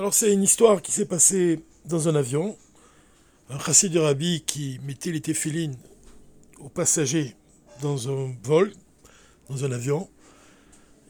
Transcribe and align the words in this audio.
Alors 0.00 0.14
c'est 0.14 0.32
une 0.32 0.42
histoire 0.42 0.80
qui 0.80 0.92
s'est 0.92 1.04
passée 1.04 1.60
dans 1.84 2.08
un 2.08 2.14
avion. 2.14 2.56
Un 3.50 3.58
chassid 3.58 3.92
de 3.92 3.98
rabbi 3.98 4.42
qui 4.46 4.80
mettait 4.82 5.10
les 5.10 5.20
téphilines 5.20 5.76
aux 6.58 6.70
passagers 6.70 7.36
dans 7.82 8.08
un 8.08 8.34
vol, 8.42 8.72
dans 9.50 9.62
un 9.66 9.72
avion. 9.72 10.08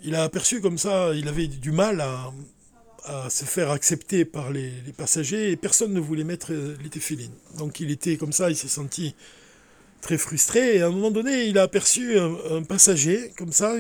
Il 0.03 0.17
a 0.17 0.25
aperçu 0.25 0.61
comme 0.61 0.77
ça, 0.77 1.15
il 1.15 1.29
avait 1.29 1.47
du 1.47 1.71
mal 1.71 2.01
à, 2.01 3.31
se 3.31 3.45
faire 3.45 3.71
accepter 3.71 4.25
par 4.25 4.51
les, 4.51 4.73
passagers 4.99 5.53
et 5.53 5.57
personne 5.57 5.93
ne 5.93 6.01
voulait 6.01 6.25
mettre 6.25 6.53
les 6.53 6.91
téphilines. 6.91 7.35
Donc 7.59 7.79
il 7.79 7.93
était 7.93 8.17
comme 8.17 8.33
ça, 8.33 8.51
il 8.51 8.57
s'est 8.57 8.67
senti 8.67 9.15
très 10.01 10.19
frustré 10.19 10.79
et 10.79 10.83
à 10.83 10.89
un 10.89 10.91
moment 10.91 11.13
donné 11.13 11.45
il 11.45 11.59
a 11.59 11.63
aperçu 11.63 12.19
un, 12.19 12.65
passager 12.65 13.33
comme 13.39 13.53
ça, 13.53 13.73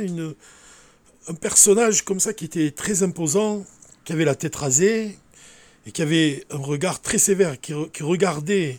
un 1.26 1.34
personnage 1.34 2.02
comme 2.02 2.20
ça 2.20 2.32
qui 2.32 2.44
était 2.44 2.70
très 2.70 3.02
imposant, 3.02 3.66
qui 4.04 4.12
avait 4.12 4.24
la 4.24 4.34
tête 4.34 4.56
rasée 4.56 5.18
et 5.86 5.92
qui 5.92 6.02
avait 6.02 6.44
un 6.50 6.58
regard 6.58 7.00
très 7.00 7.18
sévère, 7.18 7.60
qui, 7.60 7.72
regardait 8.02 8.78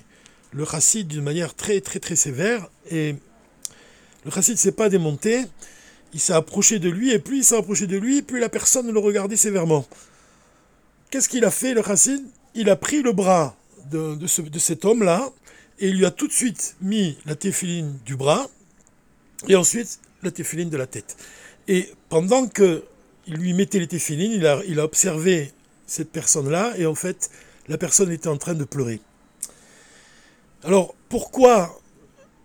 le 0.51 0.65
chassid 0.65 1.07
d'une 1.07 1.23
manière 1.23 1.55
très 1.55 1.81
très 1.81 1.99
très 1.99 2.15
sévère. 2.15 2.69
Et 2.89 3.15
le 4.25 4.31
chassid 4.31 4.55
ne 4.55 4.59
s'est 4.59 4.71
pas 4.71 4.89
démonté, 4.89 5.45
il 6.13 6.19
s'est 6.19 6.33
approché 6.33 6.79
de 6.79 6.89
lui, 6.89 7.11
et 7.11 7.19
plus 7.19 7.39
il 7.39 7.43
s'est 7.43 7.57
approché 7.57 7.87
de 7.87 7.97
lui, 7.97 8.21
plus 8.21 8.39
la 8.39 8.49
personne 8.49 8.91
le 8.91 8.99
regardait 8.99 9.37
sévèrement. 9.37 9.85
Qu'est-ce 11.09 11.29
qu'il 11.29 11.45
a 11.45 11.51
fait, 11.51 11.73
le 11.73 11.83
chassid 11.83 12.23
Il 12.53 12.69
a 12.69 12.75
pris 12.75 13.01
le 13.01 13.11
bras 13.11 13.55
de, 13.89 14.15
de 14.15 14.59
cet 14.59 14.85
homme-là, 14.85 15.29
et 15.79 15.89
il 15.89 15.97
lui 15.97 16.05
a 16.05 16.11
tout 16.11 16.27
de 16.27 16.33
suite 16.33 16.75
mis 16.81 17.17
la 17.25 17.35
téphiline 17.35 17.97
du 18.05 18.15
bras, 18.15 18.47
et 19.47 19.55
ensuite 19.55 19.99
la 20.23 20.31
téphiline 20.31 20.69
de 20.69 20.77
la 20.77 20.87
tête. 20.87 21.17
Et 21.67 21.89
pendant 22.09 22.47
que 22.47 22.83
il 23.27 23.35
lui 23.35 23.53
mettait 23.53 23.79
les 23.79 23.87
téphilines, 23.87 24.31
il 24.31 24.79
a, 24.79 24.83
observé 24.83 25.51
cette 25.85 26.11
personne-là, 26.11 26.73
et 26.77 26.85
en 26.85 26.95
fait, 26.95 27.29
la 27.67 27.77
personne 27.77 28.11
était 28.11 28.27
en 28.27 28.37
train 28.37 28.53
de 28.55 28.63
pleurer. 28.63 29.01
Alors, 30.63 30.95
pourquoi 31.09 31.79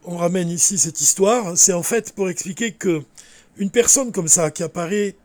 on 0.05 0.17
ramène 0.17 0.48
ici 0.48 0.78
cette 0.78 1.00
histoire? 1.00 1.56
C'est 1.56 1.73
en 1.73 1.83
fait 1.83 2.12
pour 2.12 2.28
expliquer 2.28 2.73
que 2.73 3.03
une 3.56 3.70
personne 3.70 4.12
comme 4.12 4.28
ça, 4.28 4.50
qui 4.50 4.62
apparaît 4.62 5.17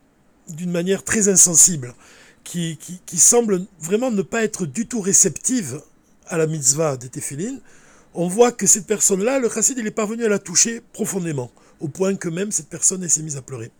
d'une 0.48 0.70
manière 0.70 1.04
très 1.04 1.28
insensible, 1.28 1.94
qui, 2.44 2.78
semble 3.16 3.66
vraiment 3.80 4.10
ne 4.10 4.22
pas 4.22 4.42
être 4.42 4.66
du 4.66 4.86
tout 4.86 5.00
réceptive 5.00 5.82
à 6.26 6.38
la 6.38 6.46
mitzvah 6.46 6.96
des 6.96 7.08
téphilines, 7.08 7.60
on 8.14 8.28
voit 8.28 8.52
que 8.52 8.66
cette 8.66 8.86
personne-là, 8.86 9.38
le 9.38 9.48
chassid, 9.48 9.78
il 9.78 9.86
est 9.86 9.90
parvenu 9.90 10.24
à 10.24 10.28
la 10.28 10.38
toucher 10.38 10.82
profondément, 10.92 11.50
au 11.80 11.88
point 11.88 12.14
que 12.14 12.28
même 12.28 12.50
cette 12.50 12.68
personne 12.68 13.06
s'est 13.08 13.22
mise 13.22 13.36
à 13.36 13.42
pleurer. 13.42 13.70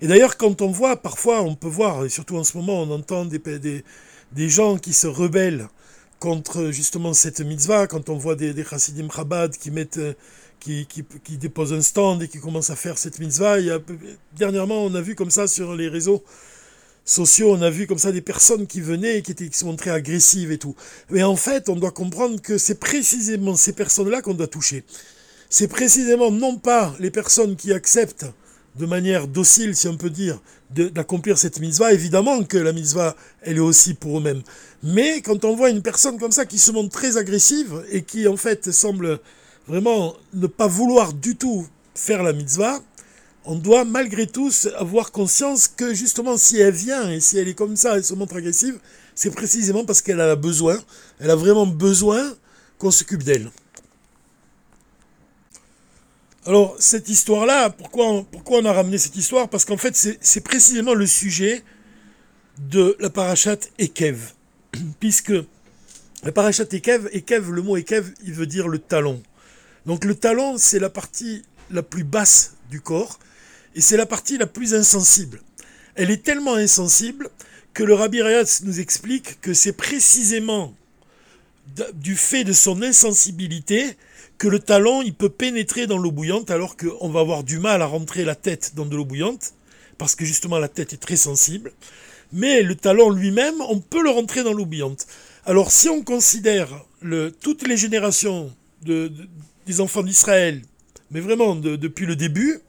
Et 0.00 0.06
d'ailleurs, 0.06 0.36
quand 0.36 0.62
on 0.62 0.70
voit, 0.70 0.96
parfois, 0.96 1.42
on 1.42 1.54
peut 1.54 1.68
voir, 1.68 2.04
et 2.04 2.08
surtout 2.08 2.36
en 2.36 2.44
ce 2.44 2.56
moment, 2.56 2.82
on 2.82 2.90
entend 2.90 3.24
des, 3.24 3.40
des, 4.32 4.48
gens 4.48 4.78
qui 4.78 4.92
se 4.92 5.06
rebellent 5.06 5.68
contre 6.20 6.70
justement 6.70 7.14
cette 7.14 7.40
mitzvah, 7.40 7.86
quand 7.86 8.08
on 8.08 8.16
voit 8.16 8.36
des, 8.36 8.54
chassidim 8.64 9.08
chabad 9.10 9.56
qui 9.56 9.70
mettent, 9.70 10.00
qui, 10.60 10.86
qui, 10.86 11.04
qui, 11.24 11.36
déposent 11.36 11.72
un 11.72 11.82
stand 11.82 12.22
et 12.22 12.28
qui 12.28 12.38
commencent 12.38 12.70
à 12.70 12.76
faire 12.76 12.96
cette 12.96 13.18
mitzvah. 13.18 13.56
Dernièrement, 14.36 14.84
on 14.84 14.94
a 14.94 15.00
vu 15.00 15.14
comme 15.16 15.30
ça 15.30 15.48
sur 15.48 15.74
les 15.74 15.88
réseaux 15.88 16.22
sociaux, 17.04 17.52
on 17.52 17.62
a 17.62 17.70
vu 17.70 17.86
comme 17.86 17.98
ça 17.98 18.12
des 18.12 18.20
personnes 18.20 18.66
qui 18.66 18.80
venaient 18.80 19.18
et 19.18 19.22
qui, 19.22 19.32
étaient, 19.32 19.48
qui 19.48 19.58
se 19.58 19.64
montraient 19.64 19.90
agressives 19.90 20.52
et 20.52 20.58
tout. 20.58 20.76
Mais 21.10 21.22
en 21.24 21.36
fait, 21.36 21.68
on 21.68 21.76
doit 21.76 21.90
comprendre 21.90 22.40
que 22.40 22.58
c'est 22.58 22.78
précisément 22.78 23.56
ces 23.56 23.72
personnes-là 23.72 24.22
qu'on 24.22 24.34
doit 24.34 24.46
toucher. 24.46 24.84
C'est 25.50 25.68
précisément 25.68 26.30
non 26.30 26.58
pas 26.58 26.94
les 27.00 27.10
personnes 27.10 27.56
qui 27.56 27.72
acceptent 27.72 28.26
de 28.78 28.86
manière 28.86 29.26
docile, 29.26 29.74
si 29.74 29.88
on 29.88 29.96
peut 29.96 30.10
dire, 30.10 30.40
d'accomplir 30.70 31.36
cette 31.36 31.60
mitzvah. 31.60 31.92
Évidemment 31.92 32.42
que 32.44 32.58
la 32.58 32.72
mitzvah, 32.72 33.16
elle 33.42 33.56
est 33.56 33.60
aussi 33.60 33.94
pour 33.94 34.18
eux-mêmes. 34.18 34.42
Mais 34.82 35.20
quand 35.20 35.44
on 35.44 35.56
voit 35.56 35.70
une 35.70 35.82
personne 35.82 36.18
comme 36.18 36.32
ça 36.32 36.46
qui 36.46 36.58
se 36.58 36.70
montre 36.70 36.90
très 36.90 37.16
agressive 37.16 37.84
et 37.90 38.02
qui 38.02 38.28
en 38.28 38.36
fait 38.36 38.70
semble 38.70 39.18
vraiment 39.66 40.14
ne 40.32 40.46
pas 40.46 40.68
vouloir 40.68 41.12
du 41.12 41.36
tout 41.36 41.66
faire 41.94 42.22
la 42.22 42.32
mitzvah, 42.32 42.80
on 43.44 43.56
doit 43.56 43.84
malgré 43.84 44.26
tout 44.26 44.50
avoir 44.76 45.10
conscience 45.10 45.68
que 45.68 45.94
justement 45.94 46.36
si 46.36 46.58
elle 46.58 46.74
vient 46.74 47.10
et 47.10 47.20
si 47.20 47.38
elle 47.38 47.48
est 47.48 47.54
comme 47.54 47.76
ça, 47.76 47.96
elle 47.96 48.04
se 48.04 48.14
montre 48.14 48.36
agressive, 48.36 48.78
c'est 49.14 49.30
précisément 49.30 49.84
parce 49.84 50.02
qu'elle 50.02 50.20
a 50.20 50.36
besoin, 50.36 50.78
elle 51.18 51.30
a 51.30 51.36
vraiment 51.36 51.66
besoin 51.66 52.22
qu'on 52.78 52.90
s'occupe 52.90 53.24
d'elle. 53.24 53.50
Alors, 56.48 56.76
cette 56.78 57.10
histoire-là, 57.10 57.68
pourquoi, 57.68 58.24
pourquoi 58.32 58.60
on 58.60 58.64
a 58.64 58.72
ramené 58.72 58.96
cette 58.96 59.16
histoire? 59.16 59.50
Parce 59.50 59.66
qu'en 59.66 59.76
fait, 59.76 59.94
c'est 59.94 60.40
précisément 60.40 60.94
le 60.94 61.06
sujet 61.06 61.62
de 62.58 62.96
la 63.00 63.10
parachate 63.10 63.70
Ekev. 63.78 64.32
Puisque 64.98 65.34
la 66.22 66.32
parachate 66.32 66.72
Ekev, 66.72 67.10
Ekev, 67.12 67.50
le 67.50 67.60
mot 67.60 67.76
Ekev, 67.76 68.14
il 68.24 68.32
veut 68.32 68.46
dire 68.46 68.66
le 68.66 68.78
talon. 68.78 69.22
Donc 69.84 70.06
le 70.06 70.14
talon, 70.14 70.56
c'est 70.56 70.78
la 70.78 70.88
partie 70.88 71.42
la 71.70 71.82
plus 71.82 72.04
basse 72.04 72.54
du 72.70 72.80
corps 72.80 73.18
et 73.74 73.82
c'est 73.82 73.98
la 73.98 74.06
partie 74.06 74.38
la 74.38 74.46
plus 74.46 74.72
insensible. 74.72 75.42
Elle 75.96 76.10
est 76.10 76.24
tellement 76.24 76.54
insensible 76.54 77.28
que 77.74 77.82
le 77.82 77.92
Rabbi 77.92 78.22
Rayatz 78.22 78.62
nous 78.62 78.80
explique 78.80 79.38
que 79.42 79.52
c'est 79.52 79.74
précisément 79.74 80.74
du 81.92 82.16
fait 82.16 82.44
de 82.44 82.54
son 82.54 82.80
insensibilité 82.80 83.98
que 84.38 84.48
le 84.48 84.60
talon, 84.60 85.02
il 85.02 85.14
peut 85.14 85.28
pénétrer 85.28 85.86
dans 85.86 85.98
l'eau 85.98 86.12
bouillante 86.12 86.50
alors 86.50 86.76
qu'on 86.76 87.08
va 87.10 87.20
avoir 87.20 87.42
du 87.42 87.58
mal 87.58 87.82
à 87.82 87.86
rentrer 87.86 88.24
la 88.24 88.36
tête 88.36 88.72
dans 88.76 88.86
de 88.86 88.96
l'eau 88.96 89.04
bouillante, 89.04 89.52
parce 89.98 90.14
que 90.14 90.24
justement 90.24 90.58
la 90.58 90.68
tête 90.68 90.92
est 90.92 90.98
très 90.98 91.16
sensible. 91.16 91.72
Mais 92.32 92.62
le 92.62 92.76
talon 92.76 93.10
lui-même, 93.10 93.60
on 93.68 93.80
peut 93.80 94.02
le 94.02 94.10
rentrer 94.10 94.44
dans 94.44 94.52
l'eau 94.52 94.64
bouillante. 94.64 95.06
Alors 95.44 95.72
si 95.72 95.88
on 95.88 96.02
considère 96.02 96.68
toutes 97.40 97.66
les 97.66 97.76
générations 97.76 98.54
de, 98.82 99.10
des 99.66 99.80
enfants 99.80 100.02
d'Israël, 100.02 100.62
mais 101.10 101.20
vraiment 101.20 101.56
depuis 101.56 102.06
le 102.06 102.14
début, 102.14 102.60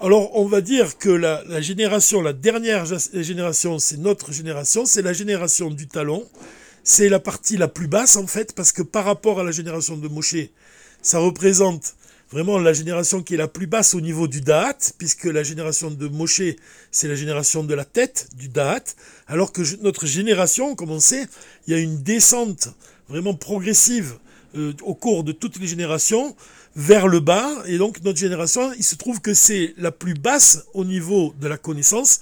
alors 0.00 0.34
on 0.36 0.46
va 0.46 0.62
dire 0.62 0.96
que 0.98 1.10
la, 1.10 1.44
la 1.46 1.60
génération, 1.60 2.22
la 2.22 2.32
dernière 2.32 2.86
génération, 3.12 3.78
c'est 3.78 3.98
notre 3.98 4.32
génération, 4.32 4.86
c'est 4.86 5.02
la 5.02 5.12
génération 5.12 5.70
du 5.70 5.86
talon. 5.88 6.26
C'est 6.84 7.08
la 7.08 7.20
partie 7.20 7.56
la 7.56 7.68
plus 7.68 7.86
basse 7.86 8.16
en 8.16 8.26
fait, 8.26 8.54
parce 8.54 8.72
que 8.72 8.82
par 8.82 9.04
rapport 9.04 9.38
à 9.38 9.44
la 9.44 9.52
génération 9.52 9.96
de 9.96 10.08
Moshe, 10.08 10.48
ça 11.02 11.18
représente 11.18 11.94
vraiment 12.30 12.58
la 12.58 12.72
génération 12.72 13.22
qui 13.22 13.34
est 13.34 13.36
la 13.36 13.48
plus 13.48 13.66
basse 13.66 13.94
au 13.94 14.00
niveau 14.00 14.26
du 14.26 14.40
Da'at, 14.40 14.78
puisque 14.96 15.24
la 15.24 15.42
génération 15.42 15.90
de 15.90 16.08
Moshe, 16.08 16.42
c'est 16.90 17.08
la 17.08 17.14
génération 17.14 17.62
de 17.62 17.74
la 17.74 17.84
tête, 17.84 18.28
du 18.36 18.48
Da'at, 18.48 18.84
alors 19.26 19.52
que 19.52 19.62
notre 19.82 20.06
génération, 20.06 20.74
comme 20.74 20.90
on 20.90 21.00
sait, 21.00 21.26
il 21.66 21.74
y 21.74 21.76
a 21.76 21.80
une 21.80 22.02
descente 22.02 22.70
vraiment 23.08 23.34
progressive 23.34 24.14
euh, 24.56 24.72
au 24.82 24.94
cours 24.94 25.24
de 25.24 25.32
toutes 25.32 25.58
les 25.58 25.66
générations 25.66 26.34
vers 26.74 27.06
le 27.06 27.20
bas, 27.20 27.50
et 27.66 27.76
donc 27.76 28.02
notre 28.02 28.18
génération, 28.18 28.72
il 28.78 28.84
se 28.84 28.94
trouve 28.94 29.20
que 29.20 29.34
c'est 29.34 29.74
la 29.76 29.90
plus 29.90 30.14
basse 30.14 30.64
au 30.72 30.86
niveau 30.86 31.34
de 31.38 31.48
la 31.48 31.58
connaissance, 31.58 32.20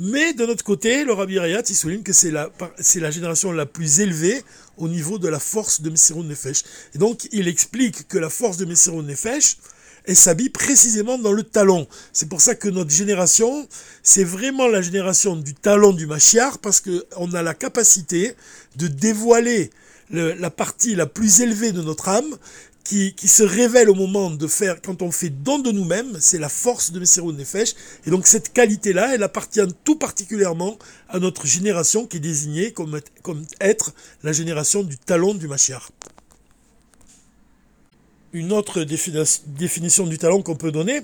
mais 0.00 0.32
de 0.32 0.46
notre 0.46 0.64
côté, 0.64 1.04
le 1.04 1.12
Rabbi 1.12 1.38
Rayat, 1.38 1.62
il 1.68 1.76
souligne 1.76 2.02
que 2.02 2.14
c'est 2.14 2.30
la, 2.30 2.48
c'est 2.78 3.00
la 3.00 3.10
génération 3.10 3.52
la 3.52 3.66
plus 3.66 4.00
élevée 4.00 4.42
au 4.78 4.88
niveau 4.88 5.18
de 5.18 5.28
la 5.28 5.38
force 5.38 5.82
de 5.82 5.90
Messirun 5.90 6.24
Nefesh. 6.24 6.62
Et 6.94 6.98
donc, 6.98 7.28
il 7.32 7.46
explique 7.48 8.08
que 8.08 8.16
la 8.16 8.30
force 8.30 8.56
de 8.56 8.64
Messirun 8.64 9.02
Nefesh, 9.02 9.58
elle 10.06 10.16
s'habille 10.16 10.48
précisément 10.48 11.18
dans 11.18 11.32
le 11.32 11.42
talon. 11.42 11.86
C'est 12.14 12.30
pour 12.30 12.40
ça 12.40 12.54
que 12.54 12.70
notre 12.70 12.90
génération, 12.90 13.68
c'est 14.02 14.24
vraiment 14.24 14.68
la 14.68 14.80
génération 14.80 15.36
du 15.36 15.52
talon 15.52 15.92
du 15.92 16.06
Machiar, 16.06 16.58
parce 16.60 16.80
qu'on 16.80 17.34
a 17.34 17.42
la 17.42 17.52
capacité 17.52 18.34
de 18.76 18.86
dévoiler 18.86 19.70
la 20.10 20.50
partie 20.50 20.94
la 20.94 21.06
plus 21.06 21.42
élevée 21.42 21.72
de 21.72 21.82
notre 21.82 22.08
âme, 22.08 22.36
qui, 22.90 23.28
se 23.28 23.44
révèle 23.44 23.88
au 23.88 23.94
moment 23.94 24.30
de 24.30 24.46
faire, 24.48 24.82
quand 24.82 25.00
on 25.02 25.12
fait 25.12 25.30
don 25.30 25.60
de 25.60 25.70
nous-mêmes, 25.70 26.16
c'est 26.18 26.38
la 26.38 26.48
force 26.48 26.90
de 26.90 26.98
Messirou 26.98 27.30
Nefesh. 27.30 27.74
Et 28.04 28.10
donc 28.10 28.26
cette 28.26 28.52
qualité-là, 28.52 29.14
elle 29.14 29.22
appartient 29.22 29.60
tout 29.84 29.94
particulièrement 29.94 30.76
à 31.08 31.20
notre 31.20 31.46
génération 31.46 32.04
qui 32.06 32.16
est 32.16 32.20
désignée 32.20 32.72
comme, 32.72 33.00
être 33.60 33.94
la 34.24 34.32
génération 34.32 34.82
du 34.82 34.98
talon 34.98 35.34
du 35.34 35.46
Mashiach. 35.46 35.84
Une 38.32 38.52
autre 38.52 38.84
définition 38.84 40.06
du 40.06 40.18
talon 40.18 40.42
qu'on 40.42 40.56
peut 40.56 40.72
donner, 40.72 41.02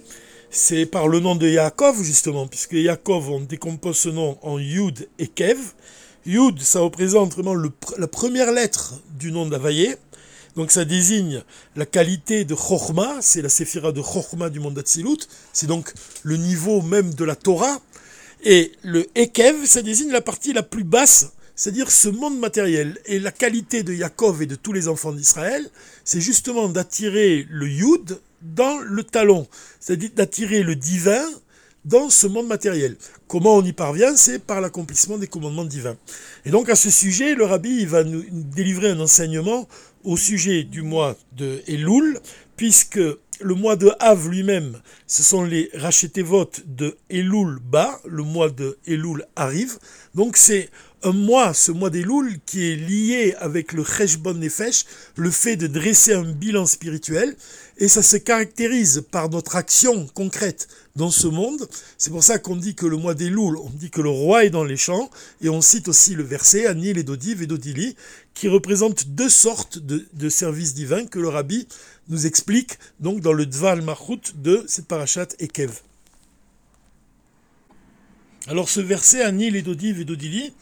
c'est 0.50 0.86
par 0.86 1.06
le 1.06 1.20
nom 1.20 1.36
de 1.36 1.48
Yaakov, 1.48 2.02
justement, 2.02 2.48
puisque 2.48 2.72
Yaakov, 2.72 3.30
on 3.30 3.40
décompose 3.40 3.98
ce 3.98 4.08
nom 4.08 4.38
en 4.42 4.58
Yud 4.58 5.08
et 5.20 5.28
Kev. 5.28 5.58
Yud, 6.24 6.60
ça 6.60 6.80
représente 6.80 7.34
vraiment 7.34 7.54
la 7.98 8.06
première 8.08 8.50
lettre 8.50 8.94
du 9.16 9.30
nom 9.30 9.46
d'Availlé. 9.46 9.96
Donc 10.56 10.72
ça 10.72 10.84
désigne 10.86 11.42
la 11.76 11.84
qualité 11.84 12.44
de 12.44 12.54
Chokhmah, 12.54 13.18
c'est 13.20 13.42
la 13.42 13.50
séphira 13.50 13.92
de 13.92 14.02
Chokhmah 14.02 14.48
du 14.48 14.58
monde 14.58 14.74
d'Atsilut, 14.74 15.18
c'est 15.52 15.66
donc 15.66 15.92
le 16.22 16.38
niveau 16.38 16.80
même 16.80 17.12
de 17.12 17.24
la 17.24 17.36
Torah. 17.36 17.80
Et 18.42 18.72
le 18.82 19.06
Ekev, 19.14 19.66
ça 19.66 19.82
désigne 19.82 20.10
la 20.10 20.22
partie 20.22 20.54
la 20.54 20.62
plus 20.62 20.84
basse, 20.84 21.32
c'est-à-dire 21.54 21.90
ce 21.90 22.08
monde 22.08 22.38
matériel. 22.38 22.98
Et 23.04 23.18
la 23.18 23.32
qualité 23.32 23.82
de 23.82 23.92
Yaakov 23.92 24.42
et 24.42 24.46
de 24.46 24.54
tous 24.54 24.72
les 24.72 24.88
enfants 24.88 25.12
d'Israël, 25.12 25.68
c'est 26.04 26.20
justement 26.20 26.68
d'attirer 26.68 27.46
le 27.50 27.68
Yud 27.68 28.18
dans 28.42 28.78
le 28.78 29.02
talon, 29.02 29.46
c'est-à-dire 29.80 30.10
d'attirer 30.14 30.62
le 30.62 30.74
divin 30.74 31.24
dans 31.84 32.10
ce 32.10 32.26
monde 32.26 32.46
matériel. 32.46 32.96
Comment 33.28 33.56
on 33.56 33.64
y 33.64 33.72
parvient? 33.72 34.16
C'est 34.16 34.38
par 34.38 34.60
l'accomplissement 34.60 35.18
des 35.18 35.28
commandements 35.28 35.64
divins. 35.64 35.96
Et 36.44 36.50
donc 36.50 36.68
à 36.68 36.76
ce 36.76 36.90
sujet, 36.90 37.34
le 37.34 37.44
rabbi 37.44 37.86
va 37.86 38.04
nous 38.04 38.24
délivrer 38.30 38.90
un 38.90 39.00
enseignement 39.00 39.68
au 40.06 40.16
sujet 40.16 40.62
du 40.62 40.82
mois 40.82 41.16
de 41.32 41.62
Elul, 41.66 42.18
puisque 42.56 43.00
le 43.40 43.54
mois 43.54 43.76
de 43.76 43.90
Av 43.98 44.28
lui-même, 44.30 44.80
ce 45.06 45.22
sont 45.22 45.42
les 45.44 45.70
votes 46.22 46.62
de 46.66 46.96
Elul 47.10 47.58
bas, 47.60 48.00
le 48.06 48.22
mois 48.22 48.48
de 48.48 48.78
Elul 48.86 49.26
arrive. 49.34 49.78
Donc 50.14 50.36
c'est 50.36 50.70
un 51.02 51.12
mois, 51.12 51.54
ce 51.54 51.72
mois 51.72 51.90
d'Elul, 51.90 52.38
qui 52.46 52.72
est 52.72 52.76
lié 52.76 53.34
avec 53.38 53.72
le 53.72 53.84
Cheshbon 53.84 54.34
Nefesh, 54.34 54.84
le 55.16 55.30
fait 55.30 55.56
de 55.56 55.66
dresser 55.66 56.14
un 56.14 56.24
bilan 56.24 56.66
spirituel, 56.66 57.36
et 57.78 57.88
ça 57.88 58.02
se 58.02 58.16
caractérise 58.16 59.04
par 59.10 59.28
notre 59.28 59.56
action 59.56 60.06
concrète 60.14 60.68
dans 60.96 61.10
ce 61.10 61.26
monde. 61.26 61.68
C'est 61.98 62.10
pour 62.10 62.24
ça 62.24 62.38
qu'on 62.38 62.56
dit 62.56 62.74
que 62.74 62.86
le 62.86 62.96
mois 62.96 63.14
d'Elul, 63.14 63.56
on 63.56 63.70
dit 63.70 63.90
que 63.90 64.00
le 64.00 64.08
roi 64.08 64.44
est 64.44 64.50
dans 64.50 64.64
les 64.64 64.76
champs, 64.76 65.10
et 65.42 65.48
on 65.48 65.60
cite 65.60 65.88
aussi 65.88 66.14
le 66.14 66.24
verset 66.24 66.66
Anil 66.66 66.98
et 66.98 67.02
Dodiv 67.02 67.42
et 67.42 67.46
Dodili, 67.46 67.94
qui 68.34 68.48
représente 68.48 69.08
deux 69.08 69.28
sortes 69.30 69.78
de, 69.78 70.28
services 70.28 70.74
divins 70.74 71.06
que 71.06 71.18
le 71.18 71.28
rabbi 71.28 71.68
nous 72.08 72.26
explique 72.26 72.78
donc 73.00 73.20
dans 73.20 73.32
le 73.32 73.46
Dval 73.46 73.82
Mahut 73.82 74.34
de 74.34 74.64
cette 74.66 74.86
parachat 74.86 75.28
Ekev. 75.38 75.80
Alors 78.48 78.68
ce 78.68 78.80
verset 78.80 79.22
Anil 79.22 79.56
et 79.56 79.62
Dodiv 79.62 80.00
et 80.00 80.04
Dodili, 80.04 80.52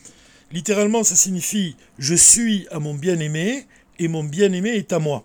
Littéralement, 0.53 1.05
ça 1.05 1.17
signifie 1.17 1.77
je 1.99 2.15
suis 2.15 2.67
à 2.71 2.79
mon 2.79 2.95
bien-aimé 2.95 3.67
et 3.99 4.09
mon 4.09 4.25
bien-aimé 4.25 4.71
est 4.71 4.93
à 4.93 4.99
moi. 4.99 5.25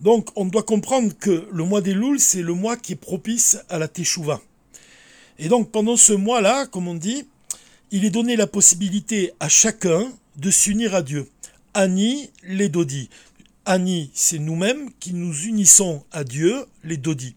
Donc, 0.00 0.30
on 0.36 0.46
doit 0.46 0.64
comprendre 0.64 1.12
que 1.18 1.46
le 1.52 1.64
mois 1.64 1.80
des 1.80 1.94
Louls, 1.94 2.18
c'est 2.18 2.42
le 2.42 2.54
mois 2.54 2.76
qui 2.76 2.94
est 2.94 2.96
propice 2.96 3.58
à 3.68 3.78
la 3.78 3.86
Teshuvah. 3.86 4.40
Et 5.38 5.48
donc, 5.48 5.70
pendant 5.70 5.96
ce 5.96 6.12
mois-là, 6.12 6.66
comme 6.66 6.88
on 6.88 6.94
dit, 6.94 7.24
il 7.92 8.04
est 8.04 8.10
donné 8.10 8.36
la 8.36 8.46
possibilité 8.46 9.32
à 9.38 9.48
chacun 9.48 10.10
de 10.36 10.50
s'unir 10.50 10.94
à 10.94 11.02
Dieu. 11.02 11.28
Ani, 11.74 12.30
les 12.42 12.68
Dodi. 12.68 13.10
Ani, 13.64 14.10
c'est 14.12 14.38
nous-mêmes 14.38 14.90
qui 14.98 15.14
nous 15.14 15.44
unissons 15.44 16.02
à 16.10 16.24
Dieu, 16.24 16.64
les 16.84 16.96
Dodi. 16.96 17.36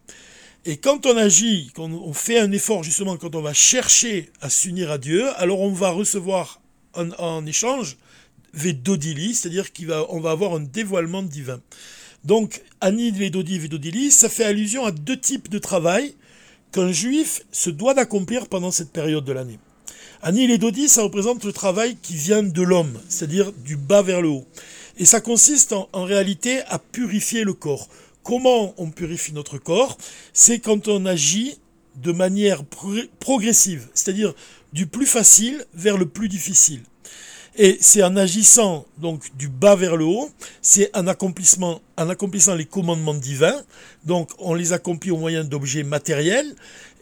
Et 0.64 0.78
quand 0.78 1.06
on 1.06 1.16
agit, 1.16 1.70
quand 1.74 1.88
on 1.88 2.12
fait 2.12 2.40
un 2.40 2.50
effort 2.50 2.82
justement, 2.82 3.16
quand 3.16 3.36
on 3.36 3.40
va 3.40 3.54
chercher 3.54 4.30
à 4.40 4.50
s'unir 4.50 4.90
à 4.90 4.98
Dieu, 4.98 5.24
alors 5.36 5.60
on 5.60 5.70
va 5.70 5.90
recevoir 5.90 6.60
en, 6.96 7.46
échange 7.46 7.96
Vedodili, 8.52 9.34
c'est-à-dire 9.34 9.72
qu'on 9.72 10.20
va, 10.20 10.30
avoir 10.30 10.54
un 10.54 10.60
dévoilement 10.60 11.22
divin. 11.22 11.60
Donc, 12.24 12.62
Ani 12.80 13.10
Vedodi 13.10 13.58
Vedodili, 13.58 14.10
ça 14.10 14.28
fait 14.28 14.44
allusion 14.44 14.84
à 14.84 14.90
deux 14.90 15.18
types 15.18 15.48
de 15.48 15.58
travail 15.58 16.14
qu'un 16.72 16.90
juif 16.90 17.42
se 17.52 17.70
doit 17.70 17.94
d'accomplir 17.94 18.48
pendant 18.48 18.70
cette 18.70 18.90
période 18.90 19.24
de 19.24 19.32
l'année. 19.32 19.58
Ani 20.22 20.46
Vedodi, 20.48 20.88
ça 20.88 21.02
représente 21.02 21.44
le 21.44 21.52
travail 21.52 21.96
qui 22.00 22.14
vient 22.14 22.42
de 22.42 22.62
l'homme, 22.62 22.98
c'est-à-dire 23.08 23.52
du 23.52 23.76
bas 23.76 24.02
vers 24.02 24.22
le 24.22 24.28
haut. 24.28 24.46
Et 24.98 25.04
ça 25.04 25.20
consiste 25.20 25.72
en 25.72 26.04
réalité 26.04 26.62
à 26.68 26.78
purifier 26.78 27.44
le 27.44 27.52
corps. 27.52 27.88
Comment 28.22 28.74
on 28.76 28.90
purifie 28.90 29.32
notre 29.32 29.58
corps? 29.58 29.98
C'est 30.32 30.58
quand 30.58 30.88
on 30.88 31.06
agit 31.06 31.58
de 31.96 32.12
manière 32.12 32.64
progressive, 33.20 33.88
c'est-à-dire 33.94 34.34
du 34.72 34.86
plus 34.86 35.06
facile 35.06 35.64
vers 35.74 35.96
le 35.96 36.06
plus 36.06 36.28
difficile. 36.28 36.82
Et 37.58 37.78
c'est 37.80 38.02
en 38.02 38.16
agissant 38.16 38.84
donc 38.98 39.34
du 39.38 39.48
bas 39.48 39.76
vers 39.76 39.96
le 39.96 40.04
haut, 40.04 40.30
c'est 40.60 40.94
en, 40.94 41.06
en 41.06 42.08
accomplissant 42.10 42.54
les 42.54 42.66
commandements 42.66 43.14
divins, 43.14 43.62
donc 44.04 44.30
on 44.38 44.52
les 44.52 44.74
accomplit 44.74 45.10
au 45.10 45.16
moyen 45.16 45.42
d'objets 45.42 45.82
matériels, 45.82 46.54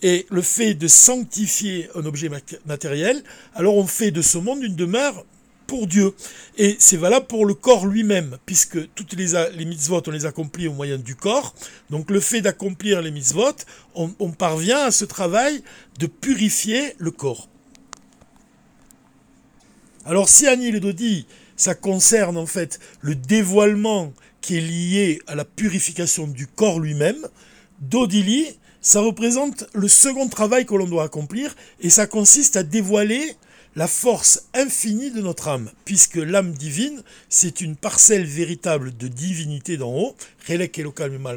et 0.02 0.26
le 0.30 0.42
fait 0.42 0.74
de 0.74 0.86
sanctifier 0.86 1.88
un 1.96 2.04
objet 2.04 2.30
matériel, 2.66 3.24
alors 3.54 3.76
on 3.76 3.86
fait 3.86 4.12
de 4.12 4.22
ce 4.22 4.38
monde 4.38 4.62
une 4.62 4.76
demeure 4.76 5.24
pour 5.66 5.86
Dieu. 5.86 6.12
Et 6.58 6.76
c'est 6.78 6.98
valable 6.98 7.26
pour 7.26 7.46
le 7.46 7.54
corps 7.54 7.86
lui-même, 7.86 8.36
puisque 8.46 8.78
toutes 8.94 9.14
les, 9.14 9.32
les 9.56 9.64
mitzvot, 9.64 10.02
on 10.06 10.10
les 10.10 10.26
accomplit 10.26 10.68
au 10.68 10.72
moyen 10.72 10.98
du 10.98 11.16
corps. 11.16 11.54
Donc 11.90 12.10
le 12.10 12.20
fait 12.20 12.42
d'accomplir 12.42 13.02
les 13.02 13.10
mitzvot, 13.10 13.56
on 13.94 14.30
parvient 14.30 14.80
à 14.80 14.90
ce 14.90 15.04
travail 15.04 15.62
de 15.98 16.06
purifier 16.06 16.94
le 16.98 17.10
corps. 17.10 17.48
Alors 20.06 20.28
si 20.28 20.46
Annie 20.46 20.70
le 20.70 20.80
Dodi, 20.80 21.26
ça 21.56 21.74
concerne 21.74 22.36
en 22.36 22.44
fait 22.44 22.78
le 23.00 23.14
dévoilement 23.14 24.12
qui 24.42 24.58
est 24.58 24.60
lié 24.60 25.22
à 25.26 25.34
la 25.34 25.46
purification 25.46 26.26
du 26.26 26.46
corps 26.46 26.78
lui-même, 26.78 27.26
Dodili, 27.80 28.44
ça 28.82 29.00
représente 29.00 29.64
le 29.72 29.88
second 29.88 30.28
travail 30.28 30.66
que 30.66 30.74
l'on 30.74 30.86
doit 30.86 31.04
accomplir 31.04 31.56
et 31.80 31.88
ça 31.88 32.06
consiste 32.06 32.56
à 32.56 32.62
dévoiler 32.62 33.34
la 33.76 33.88
force 33.88 34.44
infinie 34.54 35.10
de 35.10 35.20
notre 35.20 35.48
âme, 35.48 35.70
puisque 35.84 36.16
l'âme 36.16 36.52
divine, 36.52 37.02
c'est 37.28 37.60
une 37.60 37.74
parcelle 37.74 38.24
véritable 38.24 38.96
de 38.96 39.08
divinité 39.08 39.76
d'en 39.76 39.92
haut, 39.92 40.16
Relek 40.48 40.80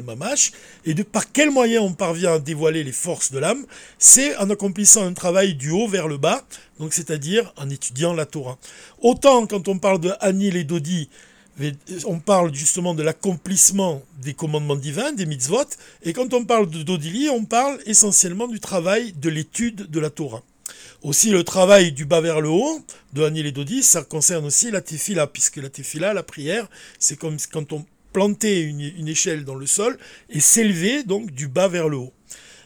Mamash, 0.04 0.52
et 0.84 0.94
de 0.94 1.02
par 1.02 1.32
quel 1.32 1.50
moyen 1.50 1.82
on 1.82 1.92
parvient 1.92 2.34
à 2.34 2.38
dévoiler 2.38 2.84
les 2.84 2.92
forces 2.92 3.32
de 3.32 3.38
l'âme 3.38 3.66
C'est 3.98 4.36
en 4.36 4.50
accomplissant 4.50 5.04
un 5.04 5.14
travail 5.14 5.54
du 5.54 5.70
haut 5.70 5.88
vers 5.88 6.06
le 6.06 6.16
bas, 6.16 6.44
donc 6.78 6.92
c'est-à-dire 6.92 7.52
en 7.56 7.68
étudiant 7.70 8.14
la 8.14 8.26
Torah. 8.26 8.58
Autant 9.00 9.46
quand 9.46 9.66
on 9.66 9.78
parle 9.78 10.00
de 10.00 10.12
Anil 10.20 10.56
et 10.56 10.64
Dodi, 10.64 11.08
on 12.06 12.20
parle 12.20 12.54
justement 12.54 12.94
de 12.94 13.02
l'accomplissement 13.02 14.00
des 14.22 14.34
commandements 14.34 14.76
divins, 14.76 15.12
des 15.12 15.26
mitzvot, 15.26 15.64
et 16.04 16.12
quand 16.12 16.32
on 16.34 16.44
parle 16.44 16.70
de 16.70 16.84
Dodili, 16.84 17.28
on 17.30 17.44
parle 17.44 17.80
essentiellement 17.84 18.46
du 18.46 18.60
travail 18.60 19.12
de 19.14 19.28
l'étude 19.28 19.90
de 19.90 19.98
la 19.98 20.10
Torah. 20.10 20.42
Aussi, 21.02 21.30
le 21.30 21.44
travail 21.44 21.92
du 21.92 22.04
bas 22.06 22.20
vers 22.20 22.40
le 22.40 22.48
haut, 22.48 22.80
de 23.12 23.22
et 23.22 23.52
Dodi, 23.52 23.84
ça 23.84 24.02
concerne 24.02 24.46
aussi 24.46 24.70
la 24.72 24.80
tefila, 24.80 25.28
puisque 25.28 25.56
la 25.56 25.70
tefila, 25.70 26.12
la 26.12 26.24
prière, 26.24 26.68
c'est 26.98 27.16
comme 27.16 27.36
quand 27.52 27.72
on 27.72 27.86
plantait 28.12 28.62
une, 28.62 29.06
échelle 29.06 29.44
dans 29.44 29.54
le 29.54 29.66
sol 29.66 29.96
et 30.28 30.40
s'élever 30.40 31.04
donc 31.04 31.30
du 31.30 31.46
bas 31.46 31.68
vers 31.68 31.88
le 31.88 31.98
haut. 31.98 32.12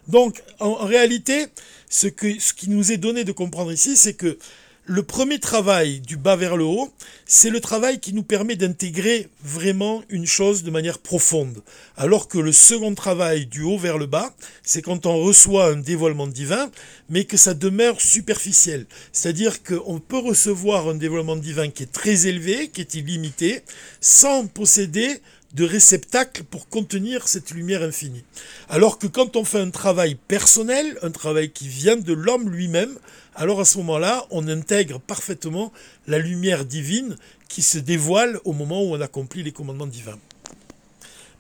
Donc, 0.09 0.43
en, 0.61 0.87
réalité, 0.87 1.47
ce, 1.91 2.07
que, 2.07 2.39
ce 2.41 2.55
qui 2.55 2.71
nous 2.71 2.91
est 2.91 2.97
donné 2.97 3.25
de 3.25 3.33
comprendre 3.33 3.71
ici, 3.71 3.97
c'est 3.97 4.15
que 4.15 4.39
le 4.85 5.05
premier 5.05 5.39
travail 5.39 6.01
du 6.01 6.17
bas 6.17 6.35
vers 6.35 6.57
le 6.57 6.65
haut, 6.65 6.93
c'est 7.25 7.51
le 7.51 7.61
travail 7.61 8.01
qui 8.01 8.13
nous 8.13 8.25
permet 8.25 8.57
d'intégrer 8.57 9.29
vraiment 9.45 10.03
une 10.09 10.27
chose 10.27 10.65
de 10.65 10.73
manière 10.73 10.99
profonde. 10.99 11.63
Alors 11.97 12.27
que 12.27 12.39
le 12.39 12.51
second 12.51 12.93
travail 12.95 13.47
du 13.47 13.63
haut 13.63 13.79
vers 13.79 13.97
le 13.97 14.07
bas, 14.07 14.35
c'est 14.65 14.83
quand 14.83 15.07
on 15.07 15.23
reçoit 15.23 15.71
un 15.71 15.77
dévoilement 15.77 16.27
divin, 16.27 16.69
mais 17.09 17.25
que 17.25 17.37
ça 17.37 17.55
demeure 17.55 18.01
superficiel. 18.01 18.87
C'est-à-dire 19.13 19.63
qu'on 19.63 20.01
peut 20.01 20.19
recevoir 20.19 20.89
un 20.89 20.97
dévoilement 20.97 21.37
divin 21.37 21.71
qui 21.71 21.85
est 21.85 21.93
très 21.93 22.27
élevé, 22.27 22.69
qui 22.69 22.81
est 22.81 22.95
illimité, 22.95 23.63
sans 24.01 24.49
posséder 24.49 25.21
de 25.55 25.65
réceptacle 25.65 26.45
pour 26.45 26.69
contenir 26.69 27.29
cette 27.29 27.51
lumière 27.51 27.83
infinie. 27.83 28.25
Alors 28.69 28.99
que 28.99 29.07
quand 29.07 29.37
on 29.37 29.45
fait 29.45 29.61
un 29.61 29.71
travail 29.71 30.15
personnel, 30.15 30.99
un 31.03 31.11
travail 31.11 31.51
qui 31.51 31.69
vient 31.69 31.97
de 31.97 32.13
l'homme 32.13 32.49
lui-même, 32.49 32.99
alors 33.35 33.61
à 33.61 33.65
ce 33.65 33.79
moment-là, 33.79 34.27
on 34.31 34.47
intègre 34.49 35.01
parfaitement 35.01 35.73
la 36.07 36.19
lumière 36.19 36.65
divine 36.65 37.17
qui 37.49 37.63
se 37.63 37.79
dévoile 37.79 38.39
au 38.45 38.53
moment 38.53 38.83
où 38.83 38.95
on 38.95 39.01
accomplit 39.01 39.43
les 39.43 39.53
commandements 39.53 39.87
divins. 39.87 40.19